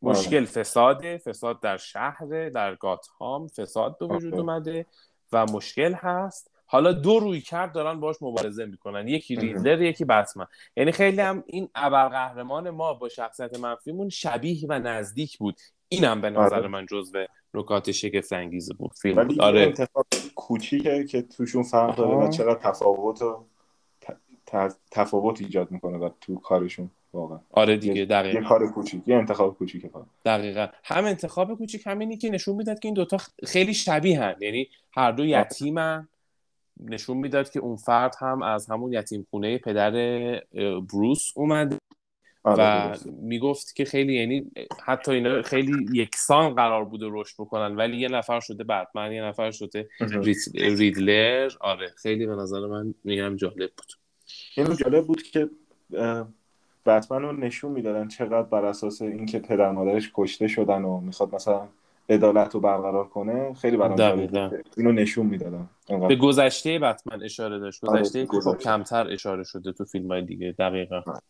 مشکل 0.04 0.44
فساده 0.44 1.18
فساد 1.18 1.60
در 1.60 1.76
شهر 1.76 2.48
در 2.48 2.74
گاتهام 2.74 3.48
فساد 3.48 3.98
به 3.98 4.06
وجود 4.06 4.32
آره. 4.32 4.42
اومده 4.42 4.86
و 5.32 5.46
مشکل 5.46 5.94
هست. 5.94 6.50
حالا 6.66 6.92
دو 6.92 7.18
روی 7.18 7.40
کرد 7.40 7.72
دارن 7.72 8.00
باش 8.00 8.16
مبارزه 8.20 8.66
می‌کنن. 8.66 9.08
یکی. 9.08 9.36
ریدلر 9.36 9.82
یکی 9.82 10.04
بتمن. 10.04 10.46
یعنی 10.76 10.92
خیلی 10.92 11.20
هم 11.20 11.44
این 11.46 11.68
ابرقهرمان 11.74 12.70
ما 12.70 12.94
با 12.94 13.08
شخصیت 13.08 13.58
منفیمون 13.58 14.08
شبیه 14.08 14.66
و 14.68 14.78
نزدیک 14.78 15.38
بود. 15.38 15.60
اینم 15.88 16.20
به 16.20 16.30
نظر 16.30 16.56
آره. 16.56 16.68
من 16.68 16.86
جزو 16.86 17.26
نکات 17.54 17.90
شگفت 17.90 18.32
انگیز 18.32 18.72
بود. 18.72 18.92
فیلم. 18.94 19.16
ولی 19.16 19.28
بود 19.28 19.40
آره 19.40 19.74
کوچیکه 20.34 21.04
که 21.04 21.22
توشون 21.22 21.62
فرق 21.62 21.96
داره. 21.96 22.26
و 22.26 22.30
چقدر 22.30 22.60
تفاوت 22.70 23.22
و 23.22 23.44
ت- 24.00 24.16
ت- 24.46 24.76
تفاوت 24.90 25.40
ایجاد 25.40 25.70
می‌کنه 25.70 25.98
و 25.98 26.10
تو 26.20 26.36
کارشون. 26.36 26.90
واقعا. 27.14 27.40
آره 27.50 27.76
دیگه 27.76 27.96
یه 27.96 28.04
دقیقا. 28.04 28.48
کار 28.48 28.72
کوچیک 28.72 29.02
یه 29.06 29.16
انتخاب 29.16 29.58
کوچیکه 29.58 29.88
فقط 29.88 30.04
دقیقا. 30.24 30.68
هم 30.84 31.04
انتخاب 31.04 31.54
کوچیک 31.54 31.86
همینی 31.86 32.16
که 32.16 32.30
نشون 32.30 32.56
می‌داد 32.56 32.78
که 32.78 32.88
این 32.88 32.94
دوتا 32.94 33.16
خیلی 33.44 33.74
شبیه 33.74 34.22
هن. 34.22 34.34
یعنی 34.40 34.68
هر 34.92 35.12
دو 35.12 35.24
یتیمن. 35.24 36.08
نشون 36.80 37.16
می‌داد 37.16 37.50
که 37.50 37.60
اون 37.60 37.76
فرد 37.76 38.14
هم 38.20 38.42
از 38.42 38.70
همون 38.70 38.92
یتیم 38.92 39.26
خونه 39.30 39.58
پدر 39.58 39.90
بروس 40.92 41.32
اومد 41.34 41.74
آره، 42.44 42.90
و. 42.90 42.96
می‌گفت 43.22 43.76
که 43.76 43.84
خیلی 43.84 44.14
یعنی 44.14 44.50
حتی 44.84 45.12
اینا 45.12 45.42
خیلی 45.42 45.86
یکسان 45.92 46.54
قرار 46.54 46.84
بوده 46.84 47.06
رشد 47.08 47.34
بکنن 47.38 47.76
ولی 47.76 47.96
یه 47.96 48.08
نفر 48.08 48.40
شده 48.40 48.64
بتمن 48.64 49.12
یه 49.12 49.22
نفر 49.22 49.50
شده 49.50 49.88
ریدلر. 50.54 51.50
آره 51.60 51.92
خیلی 51.96 52.26
به 52.26 52.34
نظر 52.34 52.60
من 52.60 52.94
میگم 53.04 53.36
جالب 53.36 53.70
بود. 53.76 53.92
اینو 54.56 54.74
جالب 54.74 55.06
بود 55.06 55.22
که 55.22 55.50
بتمن 56.86 57.22
رو 57.22 57.32
نشون 57.32 57.72
می‌دادن 57.72 58.08
چقدر 58.08 58.42
بر 58.42 58.64
اساس 58.64 59.02
اینکه 59.02 59.38
پدر 59.38 59.70
مادرش 59.72 60.10
کشته 60.14 60.48
شدن 60.48 60.82
و 60.84 61.00
می‌خواد 61.00 61.34
مثلا 61.34 61.68
عدالت 62.08 62.54
رو 62.54 62.60
برقرار 62.60 63.08
کنه 63.08 63.54
خیلی 63.54 63.76
برام 63.76 64.50
اینو 64.76 64.92
نشون 64.92 65.26
می‌دادن. 65.26 65.68
به 66.08 66.16
گذشته 66.16 66.78
بتمن 66.78 67.22
اشاره 67.22 67.58
داشت. 67.58 67.84
آره، 67.84 68.00
گذشته 68.00 68.26
خب. 68.26 68.58
کمتر 68.58 69.10
اشاره 69.10 69.44
شده 69.44 69.72
تو 69.72 69.84
فیلم 69.84 70.08
های 70.08 70.22
دیگه 70.22 70.54
دقیقا. 70.58 71.02
آره. 71.06 71.20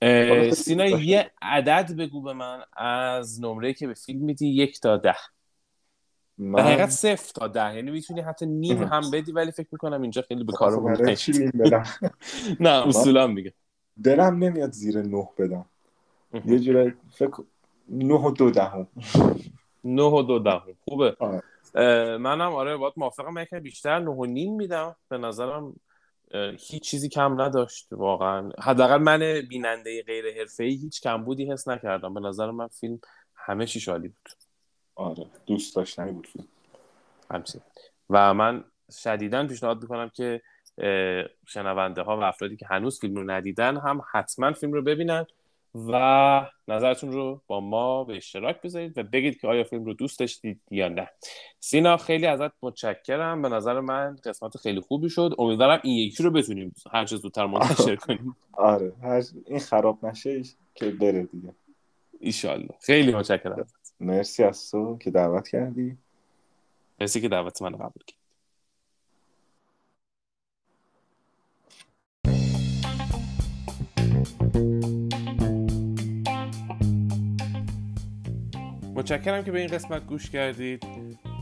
خیلی 0.00 0.50
سینا. 0.50 0.86
یه 0.86 1.30
عدد 1.42 1.96
بگو 1.96 2.22
به 2.22 2.32
من 2.32 2.62
از 2.76 3.42
نمره 3.42 3.72
که 3.72 3.86
به 3.86 3.94
فیلم 3.94 4.24
میدی 4.24 4.48
یک 4.48 4.80
تا 4.80 4.96
ده. 4.96 5.12
در 5.12 5.16
من 6.38 6.62
حقیقت 6.62 6.90
صفر 6.90 7.32
تا 7.34 7.48
ده. 7.48 7.74
یعنی 7.74 7.90
می‌تونی 7.90 8.20
حتی 8.20 8.46
نیم. 8.46 8.82
هم 8.82 9.10
بدی 9.12 9.32
ولی 9.32 9.50
فکر 9.50 9.68
می‌کنم 9.72 10.02
اینجا 10.02 10.22
خیلی 10.22 10.44
به 10.44 10.52
نیم 11.38 11.50
بدم؟ 11.64 11.84
نه 12.60 12.88
اصولا 12.88 13.26
میگه 13.26 13.54
دلم 14.04 14.44
نمیاد 14.44 14.72
زیر 14.72 15.02
نه 15.02 15.28
بدم. 15.38 15.64
یه 16.44 16.58
جورایی 16.58 16.92
فکر 17.12 17.44
نه 17.88 18.14
و 18.14 18.30
دو 18.30 18.50
دهم. 18.50 18.86
نه 19.84 20.02
و 20.02 20.22
دو 20.22 20.38
دهم. 20.38 20.76
خوبه. 20.84 21.16
آره. 21.18 21.42
منم 22.16 22.54
آره 22.54 22.76
باید 22.76 22.94
موافقم. 22.96 23.34
من 23.34 23.60
بیشتر 23.62 23.98
نه 23.98 24.10
و 24.10 24.24
نیم 24.24 24.54
میدم. 24.54 24.96
به 25.08 25.18
نظرم 25.18 25.80
هیچ 26.58 26.82
چیزی 26.82 27.08
کم 27.08 27.40
نداشت. 27.40 27.88
واقعا. 27.92 28.50
حداقل 28.58 28.98
من 28.98 29.42
بیننده 29.48 30.02
غیر 30.02 30.24
حرفه‌ای 30.38 30.74
هیچ 30.74 31.02
کمبودی 31.02 31.52
حس 31.52 31.68
نکردم. 31.68 32.14
به 32.14 32.20
نظر 32.20 32.50
من 32.50 32.68
فیلم 32.68 33.00
همه 33.34 33.66
چیش 33.66 33.88
عالی 33.88 34.08
بود. 34.08 34.28
آره. 34.94 35.26
دوست 35.46 35.76
داشتنی 35.76 36.12
بود 36.12 36.26
فیلم. 36.26 36.46
همچنین. 37.30 37.64
و 38.10 38.34
من 38.34 38.64
شدیدا 39.02 39.46
پیشنهاد 39.46 39.82
می‌کنم 39.82 40.08
که 40.08 40.42
شنونده 41.46 42.02
ها 42.02 42.18
و 42.18 42.22
افرادی 42.22 42.56
که 42.56 42.66
هنوز 42.66 43.00
فیلم 43.00 43.14
رو 43.14 43.30
ندیدن 43.30 43.76
هم 43.76 44.02
حتما 44.12 44.52
فیلم 44.52 44.72
رو 44.72 44.82
ببینن 44.82 45.26
و 45.74 46.46
نظرتون 46.68 47.12
رو 47.12 47.42
با 47.46 47.60
ما 47.60 48.04
به 48.04 48.16
اشتراک 48.16 48.62
بذارید 48.62 48.98
و 48.98 49.02
بگید 49.02 49.40
که 49.40 49.48
آیا 49.48 49.64
فیلم 49.64 49.84
رو 49.84 49.94
دوست 49.94 50.18
داشتید 50.20 50.60
یا 50.70 50.88
نه. 50.88 51.08
سینا 51.60 51.96
خیلی 51.96 52.26
ازت 52.26 52.50
متشکرم. 52.62 53.42
به 53.42 53.48
نظر 53.48 53.80
من 53.80 54.16
قسمت 54.24 54.56
خیلی 54.56 54.80
خوبی 54.80 55.10
شد. 55.10 55.34
امیدوارم 55.38 55.80
این 55.84 55.98
یکی 55.98 56.22
رو 56.22 56.30
بتونیم 56.30 56.74
هر 56.92 57.04
چه 57.04 57.16
زودتر 57.16 57.46
منتشر 57.46 57.96
کنیم. 58.06 58.36
آره 58.52 58.92
هر 59.02 59.22
این 59.46 59.58
خراب 59.58 60.06
نشه 60.06 60.42
که 60.74 60.90
بره 60.90 61.22
دیگه. 61.22 61.54
ایشالله. 62.20 62.74
خیلی 62.80 63.14
متشکرم. 63.14 63.66
مرسی 64.00 64.44
از 64.44 64.70
تو 64.70 64.98
که 64.98 65.10
دعوت 65.10 65.48
کردی. 65.48 65.96
مرسی 67.00 67.20
که 67.20 67.28
دعوت 67.28 67.62
من 67.62 67.72
قبول 67.72 68.02
کرد 68.06 68.19
متشکرم 79.00 79.44
که 79.44 79.52
به 79.52 79.58
این 79.58 79.68
قسمت 79.68 80.06
گوش 80.06 80.30
کردید. 80.30 80.84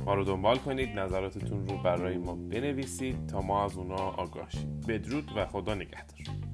ما 0.04 0.14
رو 0.14 0.24
دنبال 0.24 0.58
کنید 0.58 0.98
نظراتتون 0.98 1.68
رو 1.68 1.78
برای 1.78 2.18
ما 2.18 2.34
بنویسید 2.34 3.26
تا 3.26 3.40
ما 3.40 3.64
از 3.64 3.76
اونا 3.76 3.96
آگاه 3.96 4.50
شیم. 4.50 4.80
بدرود 4.88 5.30
و 5.36 5.46
خدا 5.46 5.74
نگهدار. 5.74 6.47